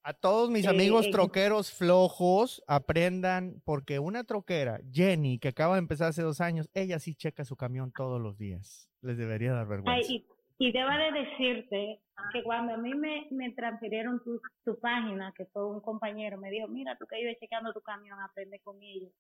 A 0.02 0.14
todos 0.14 0.50
mis 0.50 0.66
amigos 0.66 1.06
eh, 1.06 1.10
troqueros 1.10 1.72
flojos, 1.72 2.62
aprendan, 2.66 3.60
porque 3.64 3.98
una 3.98 4.24
troquera, 4.24 4.80
Jenny, 4.90 5.38
que 5.38 5.48
acaba 5.48 5.74
de 5.74 5.80
empezar 5.80 6.08
hace 6.08 6.22
dos 6.22 6.40
años, 6.40 6.70
ella 6.72 6.98
sí 6.98 7.14
checa 7.14 7.44
su 7.44 7.56
camión 7.56 7.92
todos 7.92 8.20
los 8.20 8.38
días. 8.38 8.88
Les 9.02 9.18
debería 9.18 9.52
dar 9.52 9.66
vergüenza. 9.66 10.08
Ay, 10.08 10.24
y, 10.58 10.68
y 10.68 10.72
debo 10.72 10.90
de 10.90 11.12
decirte 11.20 12.00
que 12.32 12.42
cuando 12.42 12.74
a 12.74 12.78
mí 12.78 12.94
me, 12.94 13.28
me 13.30 13.52
transfirieron 13.52 14.22
tu, 14.24 14.40
tu 14.64 14.78
página, 14.80 15.32
que 15.36 15.44
fue 15.46 15.68
un 15.68 15.80
compañero, 15.80 16.38
me 16.38 16.50
dijo, 16.50 16.68
mira, 16.68 16.96
tú 16.96 17.06
que 17.06 17.20
ibas 17.20 17.36
checando 17.38 17.72
tu 17.72 17.80
camión, 17.80 18.18
aprende 18.20 18.60
con 18.60 18.82
ellos 18.82 19.12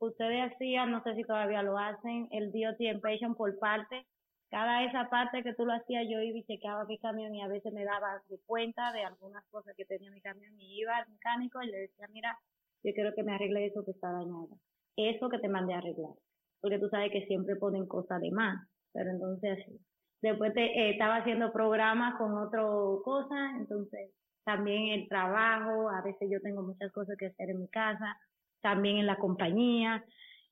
ustedes 0.00 0.52
hacían, 0.52 0.90
no 0.90 1.02
sé 1.02 1.14
si 1.14 1.24
todavía 1.24 1.62
lo 1.62 1.78
hacen, 1.78 2.28
el 2.32 2.50
DOT 2.52 2.80
Impatient 2.80 3.36
por 3.36 3.58
parte. 3.58 4.06
Cada 4.50 4.84
esa 4.84 5.08
parte 5.08 5.44
que 5.44 5.54
tú 5.54 5.64
lo 5.64 5.72
hacías, 5.72 6.06
yo 6.10 6.20
iba 6.20 6.38
y 6.38 6.44
chequeaba 6.44 6.84
mi 6.84 6.98
camión 6.98 7.32
y 7.34 7.42
a 7.42 7.46
veces 7.46 7.72
me 7.72 7.84
daba 7.84 8.20
de 8.28 8.40
cuenta 8.46 8.92
de 8.92 9.04
algunas 9.04 9.44
cosas 9.50 9.74
que 9.76 9.84
tenía 9.84 10.10
mi 10.10 10.20
camión 10.20 10.58
y 10.58 10.80
iba 10.80 10.96
al 10.96 11.08
mecánico 11.08 11.62
y 11.62 11.70
le 11.70 11.78
decía, 11.78 12.08
mira, 12.12 12.36
yo 12.82 12.92
quiero 12.94 13.14
que 13.14 13.22
me 13.22 13.34
arregle 13.34 13.66
eso 13.66 13.84
que 13.84 13.92
está 13.92 14.10
dañado. 14.10 14.48
Eso 14.96 15.28
que 15.28 15.38
te 15.38 15.48
mandé 15.48 15.74
a 15.74 15.78
arreglar. 15.78 16.14
Porque 16.60 16.78
tú 16.78 16.88
sabes 16.88 17.12
que 17.12 17.26
siempre 17.26 17.56
ponen 17.56 17.86
cosas 17.86 18.20
de 18.20 18.30
más. 18.32 18.66
Pero 18.92 19.10
entonces, 19.10 19.58
después 20.20 20.52
te, 20.54 20.64
eh, 20.64 20.90
estaba 20.90 21.16
haciendo 21.16 21.52
programas 21.52 22.16
con 22.18 22.36
otra 22.36 22.62
cosa, 23.04 23.56
entonces 23.56 24.10
también 24.44 25.00
el 25.00 25.08
trabajo, 25.08 25.90
a 25.90 26.02
veces 26.02 26.28
yo 26.30 26.40
tengo 26.40 26.62
muchas 26.62 26.90
cosas 26.92 27.16
que 27.16 27.26
hacer 27.26 27.50
en 27.50 27.60
mi 27.60 27.68
casa, 27.68 28.16
también 28.60 28.98
en 28.98 29.06
la 29.06 29.16
compañía 29.16 30.04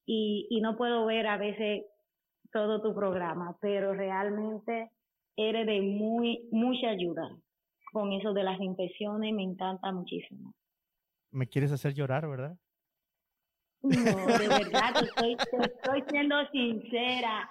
y, 0.06 0.46
y 0.50 0.60
no 0.60 0.76
puedo 0.76 1.06
ver 1.06 1.26
a 1.26 1.36
veces 1.36 1.84
todo 2.52 2.80
tu 2.80 2.94
programa, 2.94 3.56
pero 3.60 3.92
realmente 3.92 4.90
eres 5.36 5.66
de 5.66 5.80
muy, 5.82 6.48
mucha 6.50 6.88
ayuda 6.88 7.30
con 7.92 8.12
eso 8.12 8.32
de 8.32 8.42
las 8.42 8.60
impresiones, 8.60 9.34
me 9.34 9.42
encanta 9.42 9.92
muchísimo. 9.92 10.54
Me 11.30 11.46
quieres 11.46 11.72
hacer 11.72 11.94
llorar, 11.94 12.28
¿verdad? 12.28 12.56
No, 13.82 13.90
de 13.92 14.48
verdad, 14.48 15.02
estoy, 15.02 15.36
estoy 15.62 16.04
siendo 16.08 16.36
sincera. 16.50 17.48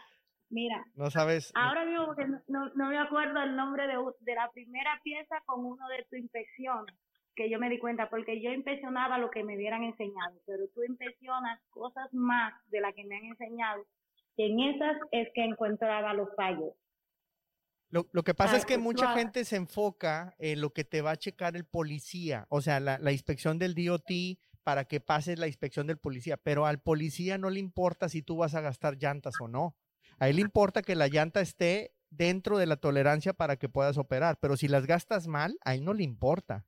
Mira, 0.50 0.86
no 0.96 1.10
sabes. 1.12 1.52
Ahora 1.56 1.86
mismo 1.86 2.16
que 2.16 2.26
no, 2.26 2.42
no, 2.48 2.70
no, 2.76 2.90
me 2.90 2.98
acuerdo 2.98 3.42
el 3.42 3.56
nombre 3.56 3.88
de, 3.88 3.96
de 4.20 4.36
la 4.36 4.50
primera 4.52 5.00
pieza 5.04 5.42
con 5.46 5.66
uno 5.66 5.88
de 5.90 6.06
tus 6.10 6.20
inspecciones 6.20 6.96
que 7.38 7.50
yo 7.50 7.60
me 7.60 7.70
di 7.70 7.78
cuenta, 7.78 8.10
porque 8.10 8.42
yo 8.42 8.52
impresionaba 8.52 9.20
lo 9.20 9.30
que 9.30 9.44
me 9.44 9.56
hubieran 9.56 9.84
enseñado, 9.84 10.42
pero 10.46 10.68
tú 10.74 10.84
impresionas 10.84 11.62
cosas 11.70 12.12
más 12.12 12.52
de 12.70 12.82
las 12.82 12.94
que 12.96 13.06
me 13.06 13.16
han 13.16 13.26
enseñado, 13.26 13.86
y 14.36 14.44
en 14.44 14.76
esas 14.76 14.98
es 15.12 15.30
que 15.34 15.46
encontraba 15.46 16.14
los 16.14 16.36
fallos. 16.36 16.74
Lo, 17.90 18.08
lo 18.12 18.24
que 18.24 18.34
pasa 18.34 18.58
es 18.58 18.66
que 18.66 18.78
mucha 18.78 19.14
gente 19.14 19.46
se 19.46 19.56
enfoca 19.56 20.36
en 20.40 20.60
lo 20.60 20.72
que 20.72 20.84
te 20.84 21.02
va 21.02 21.12
a 21.12 21.16
checar 21.16 21.56
el 21.56 21.64
policía, 21.64 22.46
o 22.50 22.60
sea, 22.60 22.80
la, 22.82 22.98
la 22.98 23.14
inspección 23.14 23.60
del 23.60 23.76
DOT 23.76 24.12
para 24.64 24.86
que 24.86 25.00
pases 25.00 25.40
la 25.40 25.48
inspección 25.48 25.88
del 25.88 25.98
policía, 25.98 26.36
pero 26.36 26.66
al 26.66 26.82
policía 26.82 27.38
no 27.38 27.50
le 27.50 27.60
importa 27.60 28.10
si 28.10 28.22
tú 28.22 28.36
vas 28.36 28.56
a 28.56 28.62
gastar 28.62 28.98
llantas 28.98 29.36
o 29.40 29.48
no. 29.48 29.78
A 30.20 30.28
él 30.28 30.38
le 30.38 30.42
importa 30.42 30.82
que 30.82 30.96
la 30.96 31.08
llanta 31.08 31.40
esté 31.40 31.94
dentro 32.10 32.58
de 32.58 32.66
la 32.66 32.76
tolerancia 32.76 33.32
para 33.32 33.56
que 33.56 33.70
puedas 33.70 33.98
operar, 33.98 34.40
pero 34.42 34.58
si 34.58 34.68
las 34.68 34.86
gastas 34.86 35.28
mal, 35.28 35.58
a 35.64 35.76
él 35.76 35.86
no 35.86 35.94
le 35.94 36.04
importa. 36.04 36.66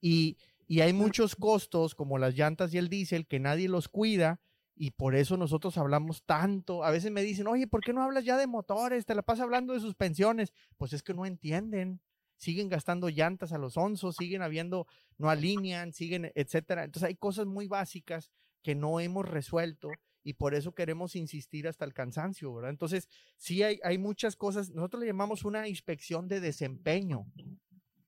Y, 0.00 0.36
y 0.66 0.80
hay 0.80 0.92
muchos 0.92 1.36
costos 1.36 1.94
como 1.94 2.18
las 2.18 2.34
llantas 2.34 2.72
y 2.74 2.78
el 2.78 2.88
diésel 2.88 3.26
que 3.26 3.40
nadie 3.40 3.68
los 3.68 3.88
cuida 3.88 4.40
y 4.78 4.90
por 4.90 5.14
eso 5.14 5.38
nosotros 5.38 5.78
hablamos 5.78 6.22
tanto. 6.24 6.84
A 6.84 6.90
veces 6.90 7.10
me 7.10 7.22
dicen, 7.22 7.46
oye, 7.46 7.66
¿por 7.66 7.80
qué 7.80 7.94
no 7.94 8.02
hablas 8.02 8.24
ya 8.24 8.36
de 8.36 8.46
motores? 8.46 9.06
Te 9.06 9.14
la 9.14 9.22
pasas 9.22 9.44
hablando 9.44 9.72
de 9.72 9.80
suspensiones. 9.80 10.52
Pues 10.76 10.92
es 10.92 11.02
que 11.02 11.14
no 11.14 11.24
entienden. 11.24 12.00
Siguen 12.36 12.68
gastando 12.68 13.08
llantas 13.08 13.52
a 13.52 13.58
los 13.58 13.78
onzos, 13.78 14.16
siguen 14.16 14.42
habiendo, 14.42 14.86
no 15.16 15.30
alinean, 15.30 15.94
siguen, 15.94 16.30
etcétera. 16.34 16.84
Entonces 16.84 17.08
hay 17.08 17.14
cosas 17.16 17.46
muy 17.46 17.66
básicas 17.66 18.30
que 18.62 18.74
no 18.74 19.00
hemos 19.00 19.26
resuelto 19.26 19.88
y 20.22 20.34
por 20.34 20.54
eso 20.54 20.74
queremos 20.74 21.16
insistir 21.16 21.66
hasta 21.66 21.86
el 21.86 21.94
cansancio, 21.94 22.52
¿verdad? 22.52 22.72
Entonces, 22.72 23.08
sí 23.36 23.62
hay, 23.62 23.78
hay 23.84 23.96
muchas 23.96 24.36
cosas, 24.36 24.70
nosotros 24.70 25.00
le 25.00 25.06
llamamos 25.06 25.44
una 25.44 25.68
inspección 25.68 26.26
de 26.28 26.40
desempeño. 26.40 27.26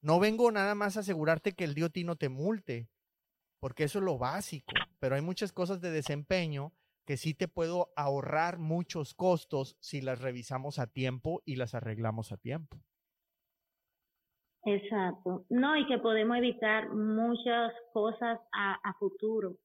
No 0.00 0.20
vengo 0.20 0.50
nada 0.52 0.74
más 0.74 0.96
a 0.96 1.00
asegurarte 1.00 1.54
que 1.54 1.64
el 1.64 1.74
DOT 1.74 1.98
no 2.04 2.16
te 2.16 2.28
multe, 2.28 2.88
porque 3.60 3.84
eso 3.84 3.98
es 3.98 4.04
lo 4.04 4.18
básico, 4.18 4.72
pero 4.98 5.16
hay 5.16 5.22
muchas 5.22 5.52
cosas 5.52 5.80
de 5.80 5.90
desempeño 5.90 6.72
que 7.04 7.16
sí 7.16 7.34
te 7.34 7.48
puedo 7.48 7.88
ahorrar 7.96 8.58
muchos 8.58 9.14
costos 9.14 9.76
si 9.80 10.00
las 10.00 10.20
revisamos 10.20 10.78
a 10.78 10.86
tiempo 10.86 11.42
y 11.44 11.56
las 11.56 11.74
arreglamos 11.74 12.32
a 12.32 12.36
tiempo. 12.36 12.76
Exacto. 14.64 15.46
No, 15.48 15.76
y 15.76 15.86
que 15.86 15.98
podemos 15.98 16.36
evitar 16.36 16.90
muchas 16.90 17.72
cosas 17.92 18.38
a, 18.52 18.74
a 18.74 18.94
futuro. 18.98 19.56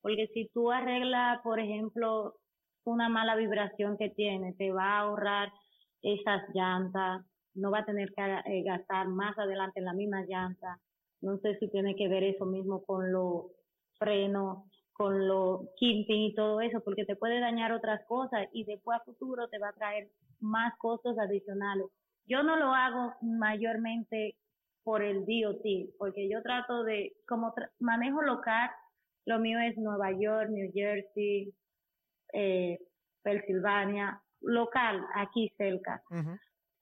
Porque 0.00 0.28
si 0.32 0.48
tú 0.54 0.70
arreglas, 0.70 1.42
por 1.42 1.60
ejemplo, 1.60 2.40
una 2.84 3.08
mala 3.08 3.36
vibración 3.36 3.98
que 3.98 4.08
tiene, 4.10 4.54
te 4.54 4.70
va 4.72 4.84
a 4.84 5.00
ahorrar 5.00 5.52
esas 6.00 6.42
llantas, 6.54 7.26
no 7.56 7.70
va 7.70 7.80
a 7.80 7.84
tener 7.84 8.12
que 8.14 8.22
eh, 8.22 8.62
gastar 8.62 9.08
más 9.08 9.36
adelante 9.38 9.80
en 9.80 9.86
la 9.86 9.94
misma 9.94 10.24
llanta. 10.26 10.78
No 11.20 11.38
sé 11.38 11.58
si 11.58 11.68
tiene 11.70 11.96
que 11.96 12.08
ver 12.08 12.22
eso 12.22 12.44
mismo 12.46 12.84
con 12.84 13.12
los 13.12 13.46
frenos, 13.98 14.64
con 14.92 15.26
los 15.26 15.68
kimping 15.76 16.22
y 16.22 16.34
todo 16.34 16.60
eso, 16.60 16.80
porque 16.80 17.04
te 17.04 17.16
puede 17.16 17.40
dañar 17.40 17.72
otras 17.72 18.04
cosas 18.06 18.48
y 18.52 18.64
después 18.64 18.98
a 18.98 19.04
futuro 19.04 19.48
te 19.48 19.58
va 19.58 19.70
a 19.70 19.74
traer 19.74 20.08
más 20.40 20.74
costos 20.78 21.18
adicionales. 21.18 21.86
Yo 22.26 22.42
no 22.42 22.56
lo 22.56 22.72
hago 22.74 23.14
mayormente 23.22 24.36
por 24.82 25.02
el 25.02 25.24
DOT, 25.24 25.96
porque 25.98 26.28
yo 26.28 26.42
trato 26.42 26.84
de, 26.84 27.12
como 27.26 27.52
manejo 27.80 28.22
local, 28.22 28.70
lo 29.24 29.38
mío 29.40 29.58
es 29.58 29.76
Nueva 29.76 30.12
York, 30.12 30.48
New 30.50 30.70
Jersey, 30.72 31.52
eh, 32.32 32.78
Pensilvania, 33.22 34.22
local, 34.40 35.04
aquí 35.14 35.52
cerca. 35.56 36.02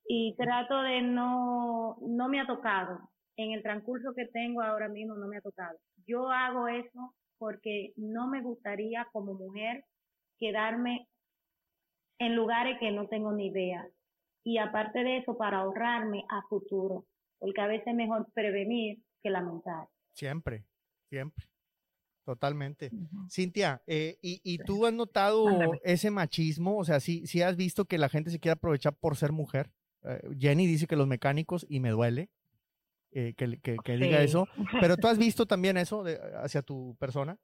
Y 0.06 0.34
trato 0.36 0.82
de 0.82 1.02
no, 1.02 1.96
no 2.02 2.28
me 2.28 2.40
ha 2.40 2.46
tocado. 2.46 3.10
En 3.36 3.52
el 3.52 3.62
transcurso 3.62 4.14
que 4.14 4.26
tengo 4.26 4.62
ahora 4.62 4.88
mismo 4.88 5.14
no 5.14 5.26
me 5.26 5.38
ha 5.38 5.40
tocado. 5.40 5.78
Yo 6.06 6.30
hago 6.30 6.68
eso 6.68 7.14
porque 7.38 7.92
no 7.96 8.28
me 8.28 8.42
gustaría 8.42 9.08
como 9.12 9.34
mujer 9.34 9.84
quedarme 10.38 11.08
en 12.18 12.36
lugares 12.36 12.78
que 12.78 12.90
no 12.92 13.08
tengo 13.08 13.32
ni 13.32 13.46
idea. 13.46 13.88
Y 14.44 14.58
aparte 14.58 15.02
de 15.02 15.18
eso, 15.18 15.36
para 15.36 15.58
ahorrarme 15.58 16.24
a 16.28 16.42
futuro, 16.48 17.06
porque 17.38 17.60
a 17.60 17.66
veces 17.66 17.88
es 17.88 17.94
mejor 17.94 18.30
prevenir 18.34 19.02
que 19.22 19.30
lamentar. 19.30 19.88
Siempre, 20.12 20.64
siempre. 21.08 21.46
Totalmente. 22.24 22.90
Cintia, 23.30 23.82
eh, 23.86 24.18
¿y, 24.22 24.58
tú 24.64 24.86
has 24.86 24.94
notado 24.94 25.46
ese 25.82 26.10
machismo? 26.10 26.78
O 26.78 26.84
sea, 26.84 26.98
¿sí, 26.98 27.26
¿sí, 27.26 27.42
has 27.42 27.56
visto 27.56 27.84
que 27.84 27.98
la 27.98 28.08
gente 28.08 28.30
se 28.30 28.40
quiere 28.40 28.54
aprovechar 28.54 28.94
por 28.94 29.16
ser 29.16 29.32
mujer? 29.32 29.70
Eh, 30.04 30.20
Jenny 30.38 30.66
dice 30.66 30.86
que 30.86 30.96
los 30.96 31.06
mecánicos, 31.06 31.66
y 31.68 31.80
me 31.80 31.90
duele 31.90 32.28
eh, 33.12 33.34
que, 33.36 33.58
que, 33.60 33.96
diga 33.96 34.22
eso, 34.22 34.48
pero 34.80 34.96
¿tú 34.96 35.08
has 35.08 35.18
visto 35.18 35.46
también 35.46 35.76
eso 35.76 36.02
de, 36.02 36.18
hacia 36.42 36.62
tu 36.62 36.96
persona? 36.98 37.36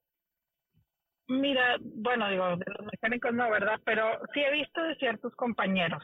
Mira, 1.29 1.77
bueno, 1.81 2.29
digo, 2.29 2.57
de 2.57 2.65
los 2.77 2.87
mecánicos 2.91 3.33
no, 3.33 3.49
¿verdad? 3.49 3.81
Pero 3.85 4.05
sí 4.35 4.41
he 4.41 4.51
visto 4.51 4.83
de 4.83 4.97
ciertos 4.97 5.35
compañeros 5.37 6.03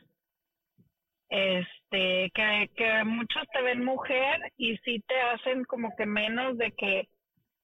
este 1.29 2.31
que, 2.33 2.71
que 2.77 3.05
muchos 3.05 3.43
te 3.53 3.63
ven 3.63 3.85
mujer 3.85 4.53
y 4.57 4.77
sí 4.79 5.03
te 5.09 5.21
hacen 5.21 5.65
como 5.65 5.95
que 5.97 6.07
menos 6.07 6.57
de 6.57 6.73
que 6.73 7.09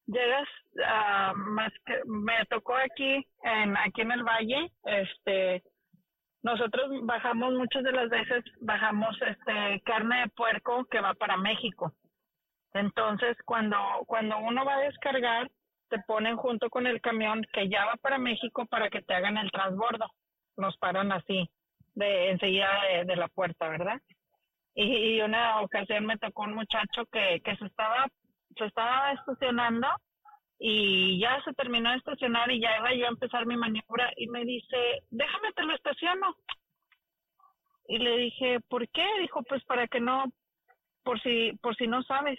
llegas 0.07 0.49
a 0.85 1.33
más 1.35 1.73
que 1.87 2.01
me 2.07 2.45
tocó 2.51 2.75
aquí 2.75 3.25
en 3.45 3.77
aquí 3.77 4.01
en 4.01 4.13
el 4.13 4.25
valle 4.25 4.73
este 4.85 5.63
nosotros 6.43 6.91
bajamos 7.05 7.55
muchas 7.55 7.85
de 7.85 7.93
las 7.93 8.09
veces 8.09 8.45
bajamos 8.61 9.17
este 9.23 9.81
carne 9.85 10.23
de 10.23 10.29
puerco 10.29 10.85
que 10.87 11.01
va 11.01 11.15
para 11.15 11.37
México. 11.37 11.93
Entonces 12.75 13.37
cuando 13.45 13.79
cuando 14.07 14.39
uno 14.39 14.65
va 14.65 14.77
a 14.77 14.81
descargar 14.81 15.51
te 15.89 15.99
ponen 16.01 16.37
junto 16.37 16.71
con 16.71 16.87
el 16.87 17.01
camión 17.01 17.45
que 17.53 17.69
ya 17.69 17.85
va 17.85 17.97
para 17.97 18.19
México 18.19 18.67
para 18.67 18.91
que 18.91 19.03
te 19.03 19.15
hagan 19.15 19.37
el 19.37 19.51
transbordo. 19.51 20.07
Nos 20.57 20.77
paran 20.79 21.13
así 21.13 21.49
de 21.95 22.31
enseguida 22.31 22.69
de, 23.05 23.17
la 23.17 23.29
puerta 23.29 23.69
verdad 23.69 24.01
y, 24.75 25.17
y, 25.17 25.21
una 25.21 25.61
ocasión 25.61 26.07
me 26.07 26.17
tocó 26.17 26.45
un 26.45 26.55
muchacho 26.55 27.05
que 27.13 27.41
que 27.45 27.55
se 27.57 27.67
estaba 27.67 28.07
se 28.57 28.65
estaba 28.65 29.13
estacionando 29.13 29.87
y 30.65 31.19
ya 31.19 31.43
se 31.43 31.53
terminó 31.55 31.91
de 31.91 31.97
estacionar 31.97 32.49
y 32.53 32.61
ya 32.61 32.79
iba 32.79 32.95
yo 32.95 33.07
a 33.07 33.09
empezar 33.09 33.47
mi 33.47 33.57
maniobra 33.57 34.13
y 34.17 34.29
me 34.29 34.45
dice, 34.45 34.77
déjame 35.11 35.53
te 35.55 35.65
lo 35.65 35.75
estaciono. 35.75 36.37
Y 37.89 37.99
le 37.99 38.17
dije, 38.19 38.61
¿por 38.69 38.89
qué? 38.91 39.05
Dijo, 39.23 39.43
pues 39.43 39.65
para 39.65 39.89
que 39.89 39.99
no, 39.99 40.27
por 41.03 41.21
si, 41.21 41.51
por 41.61 41.75
si 41.75 41.89
no 41.89 42.05
sabes. 42.05 42.39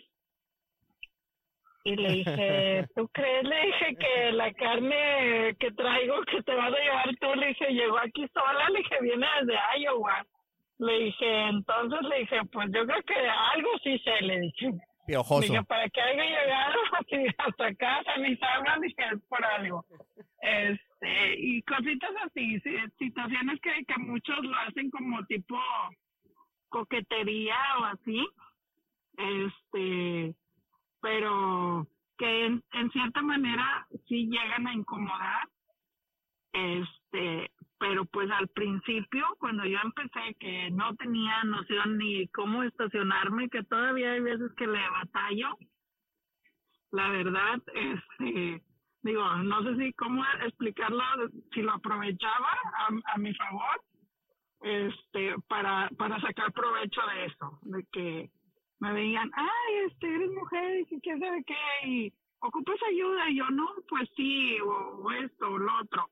Y 1.84 1.98
le 1.98 2.14
dije, 2.14 2.88
¿tú 2.96 3.10
crees? 3.10 3.44
Le 3.44 3.66
dije 3.66 3.98
que 3.98 4.32
la 4.32 4.54
carne 4.54 5.58
que 5.60 5.72
traigo 5.72 6.22
que 6.22 6.42
te 6.44 6.56
vas 6.56 6.74
a 6.74 6.80
llevar 6.80 7.10
tú, 7.20 7.36
le 7.36 7.48
dije, 7.48 7.74
llegó 7.74 7.98
aquí 7.98 8.26
sola, 8.34 8.70
le 8.70 8.80
dije, 8.80 8.96
viene 9.02 9.28
desde 9.42 9.60
Iowa. 9.80 10.26
Le 10.78 11.00
dije, 11.00 11.42
entonces 11.50 12.02
le 12.04 12.20
dije, 12.20 12.40
pues 12.54 12.70
yo 12.72 12.86
creo 12.86 13.04
que 13.04 13.16
algo 13.16 13.70
sí 13.84 14.00
sé, 14.00 14.22
le 14.22 14.40
dije. 14.40 14.72
Piojoso. 15.06 15.64
para 15.66 15.90
que 15.90 16.02
haya 16.02 16.24
llegado 16.24 16.80
hasta 17.38 17.74
casa, 17.76 18.18
ni 18.18 18.30
dije, 18.30 19.04
es 19.14 19.22
por 19.28 19.44
algo. 19.44 19.86
Este, 20.42 21.36
y 21.40 21.62
cositas 21.64 22.12
así, 22.26 22.60
situaciones 22.98 23.60
que, 23.62 23.86
que 23.86 23.98
muchos 24.00 24.40
lo 24.44 24.56
hacen 24.60 24.90
como 24.90 25.26
tipo 25.26 25.60
coquetería 26.70 27.58
o 27.80 27.84
así. 27.86 28.28
Este, 29.18 30.36
pero 31.02 31.88
que 32.18 32.46
en, 32.46 32.64
en 32.74 32.92
cierta 32.92 33.22
manera 33.22 33.86
sí 34.08 34.28
llegan 34.28 34.68
a 34.68 34.74
incomodar. 34.74 35.50
Este, 36.54 37.03
pero 37.78 38.06
pues 38.06 38.30
al 38.32 38.48
principio, 38.50 39.26
cuando 39.40 39.66
yo 39.66 39.78
empecé, 39.84 40.36
que 40.40 40.72
no 40.72 40.96
tenía 40.96 41.44
noción 41.44 41.98
ni 41.98 42.28
cómo 42.30 42.64
estacionarme, 42.64 43.50
que 43.50 43.64
todavía 43.64 44.14
hay 44.14 44.22
veces 44.22 44.52
que 44.58 44.68
le 44.68 44.80
batallo, 44.90 45.50
la 46.92 47.10
verdad, 47.10 47.62
este, 47.74 48.64
digo, 49.02 49.36
no 49.38 49.64
sé 49.64 49.76
si 49.78 49.94
cómo 49.94 50.24
explicarlo, 50.46 51.04
si 51.54 51.62
lo 51.62 51.74
aprovechaba 51.74 52.58
a, 53.06 53.18
mi 53.18 53.34
favor, 53.36 53.82
este, 54.62 55.36
para, 55.48 55.90
para 55.98 56.20
sacar 56.22 56.52
provecho 56.54 57.02
de 57.14 57.26
eso, 57.26 57.60
de 57.64 57.86
que 57.92 58.30
me 58.80 58.94
veían, 58.94 59.30
ay, 59.36 59.76
este, 59.88 60.16
eres 60.16 60.32
mujer, 60.32 60.86
y 60.90 61.02
qué 61.02 61.20
sabe 61.20 61.44
qué, 61.46 61.88
y 61.88 62.14
ocupas 62.40 62.80
ayuda, 62.90 63.30
y 63.30 63.38
yo, 63.38 63.50
no, 63.52 63.68
pues 63.88 64.10
sí, 64.16 64.58
o 64.62 65.12
esto, 65.12 65.52
o 65.52 65.58
lo 65.58 65.80
otro 65.80 66.10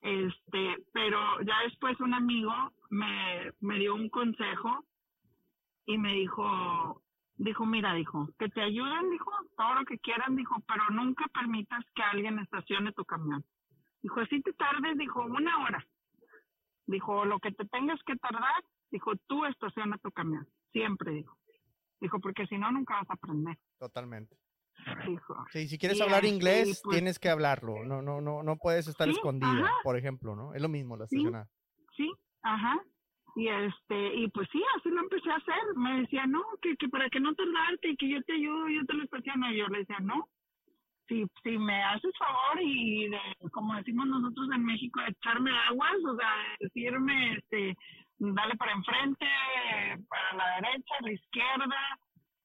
este, 0.00 0.78
pero 0.92 1.18
ya 1.42 1.60
después 1.64 2.00
un 2.00 2.14
amigo 2.14 2.52
me, 2.90 3.52
me 3.60 3.78
dio 3.78 3.94
un 3.94 4.08
consejo 4.08 4.84
y 5.86 5.98
me 5.98 6.14
dijo, 6.14 7.02
dijo, 7.36 7.66
mira, 7.66 7.94
dijo, 7.94 8.28
que 8.38 8.48
te 8.48 8.62
ayuden, 8.62 9.10
dijo, 9.10 9.30
todo 9.56 9.74
lo 9.74 9.84
que 9.84 9.98
quieran, 9.98 10.36
dijo, 10.36 10.56
pero 10.66 10.84
nunca 10.90 11.26
permitas 11.34 11.84
que 11.94 12.02
alguien 12.02 12.38
estacione 12.38 12.92
tu 12.92 13.04
camión. 13.04 13.44
Dijo, 14.02 14.20
así 14.20 14.40
te 14.42 14.52
tardes, 14.54 14.96
dijo, 14.96 15.24
una 15.24 15.64
hora. 15.64 15.86
Dijo, 16.86 17.24
lo 17.24 17.38
que 17.38 17.52
te 17.52 17.66
tengas 17.66 18.00
que 18.04 18.16
tardar, 18.16 18.64
dijo, 18.90 19.12
tú 19.26 19.44
estaciona 19.44 19.98
tu 19.98 20.10
camión, 20.10 20.46
siempre, 20.72 21.12
dijo. 21.12 21.36
Dijo, 22.00 22.18
porque 22.20 22.46
si 22.46 22.56
no, 22.56 22.72
nunca 22.72 22.94
vas 22.94 23.10
a 23.10 23.14
aprender. 23.14 23.58
Totalmente. 23.78 24.36
Sí, 25.50 25.68
si 25.68 25.78
quieres 25.78 26.00
hablar 26.00 26.24
inglés, 26.24 26.80
pues 26.84 26.96
tienes 26.96 27.18
que 27.18 27.28
hablarlo. 27.28 27.84
No, 27.84 28.02
no, 28.02 28.20
no, 28.20 28.42
no 28.42 28.56
puedes 28.56 28.88
estar 28.88 29.08
escondido, 29.08 29.64
por 29.82 29.96
ejemplo, 29.96 30.36
¿no? 30.36 30.54
Es 30.54 30.62
lo 30.62 30.68
mismo 30.68 30.96
la 30.96 31.06
sí, 31.06 31.24
sí, 31.96 32.10
ajá. 32.42 32.80
Y 33.36 33.48
este, 33.48 34.14
y 34.16 34.28
pues 34.28 34.48
sí, 34.50 34.62
así 34.76 34.88
lo 34.90 35.00
empecé 35.00 35.30
a 35.30 35.36
hacer. 35.36 35.76
Me 35.76 36.00
decía, 36.00 36.26
no, 36.26 36.42
que, 36.60 36.76
que 36.76 36.88
para 36.88 37.08
que 37.10 37.20
no 37.20 37.34
tardarte 37.34 37.90
y 37.90 37.96
que 37.96 38.08
yo 38.08 38.22
te 38.22 38.32
ayudo, 38.34 38.68
yo 38.68 38.84
te 38.86 38.94
lo 38.94 39.04
estaciono. 39.04 39.52
Y 39.52 39.58
yo 39.58 39.66
le 39.68 39.78
decía, 39.78 39.98
no. 40.00 40.28
Si, 41.08 41.24
si 41.42 41.58
me 41.58 41.82
haces 41.82 42.12
favor 42.18 42.62
y 42.62 43.08
de, 43.08 43.18
como 43.52 43.74
decimos 43.74 44.06
nosotros 44.06 44.48
en 44.54 44.64
México, 44.64 45.00
echarme 45.06 45.50
aguas, 45.68 45.96
o 46.06 46.16
sea, 46.16 46.30
decirme, 46.60 47.36
este, 47.36 47.76
dale 48.18 48.54
para 48.56 48.72
enfrente, 48.72 49.26
para 50.08 50.36
la 50.36 50.60
derecha, 50.60 50.94
a 50.98 51.02
la 51.02 51.12
izquierda, 51.12 51.98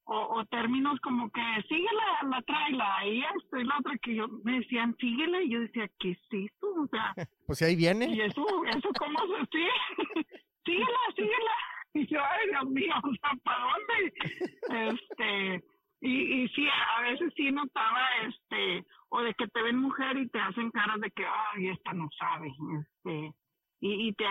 o, 0.06 0.40
o 0.40 0.46
términos 0.46 1.00
como 1.02 1.30
que 1.32 1.42
síguela, 1.68 2.04
la 2.30 2.42
tráela, 2.44 3.06
y 3.06 3.22
esto 3.22 3.58
y 3.58 3.64
la 3.64 3.78
otra 3.80 3.98
que 3.98 4.16
yo 4.16 4.28
me 4.44 4.60
decían 4.60 4.96
síguela 5.00 5.42
y 5.42 5.50
yo 5.50 5.60
decía, 5.62 5.90
¿qué 6.00 6.12
es 6.12 6.20
esto? 6.32 6.68
O 6.78 6.88
sea, 6.88 7.14
pues 7.48 7.62
ahí 7.62 7.76
viene. 7.76 8.08
Y 8.14 8.22
eso, 8.22 8.46
eso 8.66 8.90
cómo 9.00 9.20
se 9.20 9.46
sigue, 9.52 9.70
síguela, 10.66 11.00
síguela. 11.16 11.52
Y 11.94 12.08
yo, 12.08 12.20
ay 12.24 12.50
Dios 12.50 12.66
mío, 12.66 12.94
o 13.04 13.16
sea, 13.16 13.32
¿para 13.44 13.64
dónde? 13.64 14.94
Este, 14.94 15.64
y, 16.02 16.44
y 16.44 16.48
sí, 16.50 16.68
a 16.68 17.02
veces 17.02 17.34
sí 17.36 17.52
notaba, 17.52 18.06
este, 18.28 18.86
o 19.10 19.22
de 19.22 19.34
que 19.34 19.48
te 19.48 19.62
ven 19.62 19.78
mujer 19.78 20.18
y 20.18 20.28
te 20.28 20.40
hacen 20.40 20.70
caras 20.72 21.00
de 21.00 21.10
que, 21.12 21.26
ay, 21.26 21.70
esta 21.70 21.94
no 21.94 22.10
sabe, 22.20 22.54
este, 22.82 23.34
y, 23.80 24.10
y 24.10 24.14
te, 24.14 24.26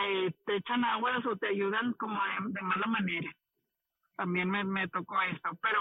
te 0.44 0.56
echan 0.56 0.84
aguas 0.84 1.24
o 1.26 1.36
te 1.36 1.48
ayudan 1.48 1.94
como 1.94 2.20
de 2.48 2.62
mala 2.62 2.86
manera 2.86 3.34
también 4.16 4.48
me, 4.50 4.64
me 4.64 4.88
tocó 4.88 5.16
eso, 5.22 5.58
pero 5.62 5.78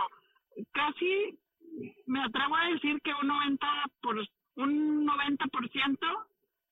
casi 0.71 1.37
me 2.05 2.21
atrevo 2.23 2.55
a 2.55 2.67
decir 2.73 2.99
que 3.03 3.11
un 3.21 3.27
90 3.27 3.67
por 4.01 4.15
un 4.55 5.07
90% 5.07 5.97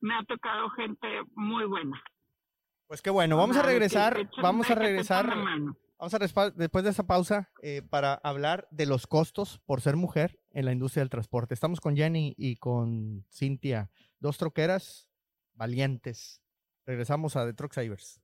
me 0.01 0.13
ha 0.15 0.23
tocado 0.23 0.69
gente 0.71 1.07
muy 1.35 1.65
buena. 1.65 2.01
Pues 2.87 3.01
qué 3.01 3.09
bueno, 3.09 3.37
vamos 3.37 3.57
a 3.57 3.61
regresar, 3.63 4.29
vamos 4.41 4.69
a 4.69 4.75
regresar, 4.75 5.27
vamos 5.97 6.13
a 6.13 6.19
respa- 6.19 6.51
después 6.53 6.83
de 6.83 6.89
esa 6.89 7.07
pausa 7.07 7.49
eh, 7.63 7.81
para 7.89 8.15
hablar 8.15 8.67
de 8.69 8.85
los 8.85 9.07
costos 9.07 9.59
por 9.65 9.81
ser 9.81 9.95
mujer 9.95 10.39
en 10.51 10.65
la 10.65 10.73
industria 10.73 11.01
del 11.01 11.09
transporte. 11.09 11.53
Estamos 11.53 11.79
con 11.79 11.95
Jenny 11.95 12.35
y 12.37 12.57
con 12.57 13.25
Cintia, 13.31 13.89
dos 14.19 14.37
troqueras 14.37 15.09
valientes. 15.53 16.41
Regresamos 16.85 17.35
a 17.35 17.45
The 17.45 17.53
Truck 17.53 17.73
Savers. 17.73 18.20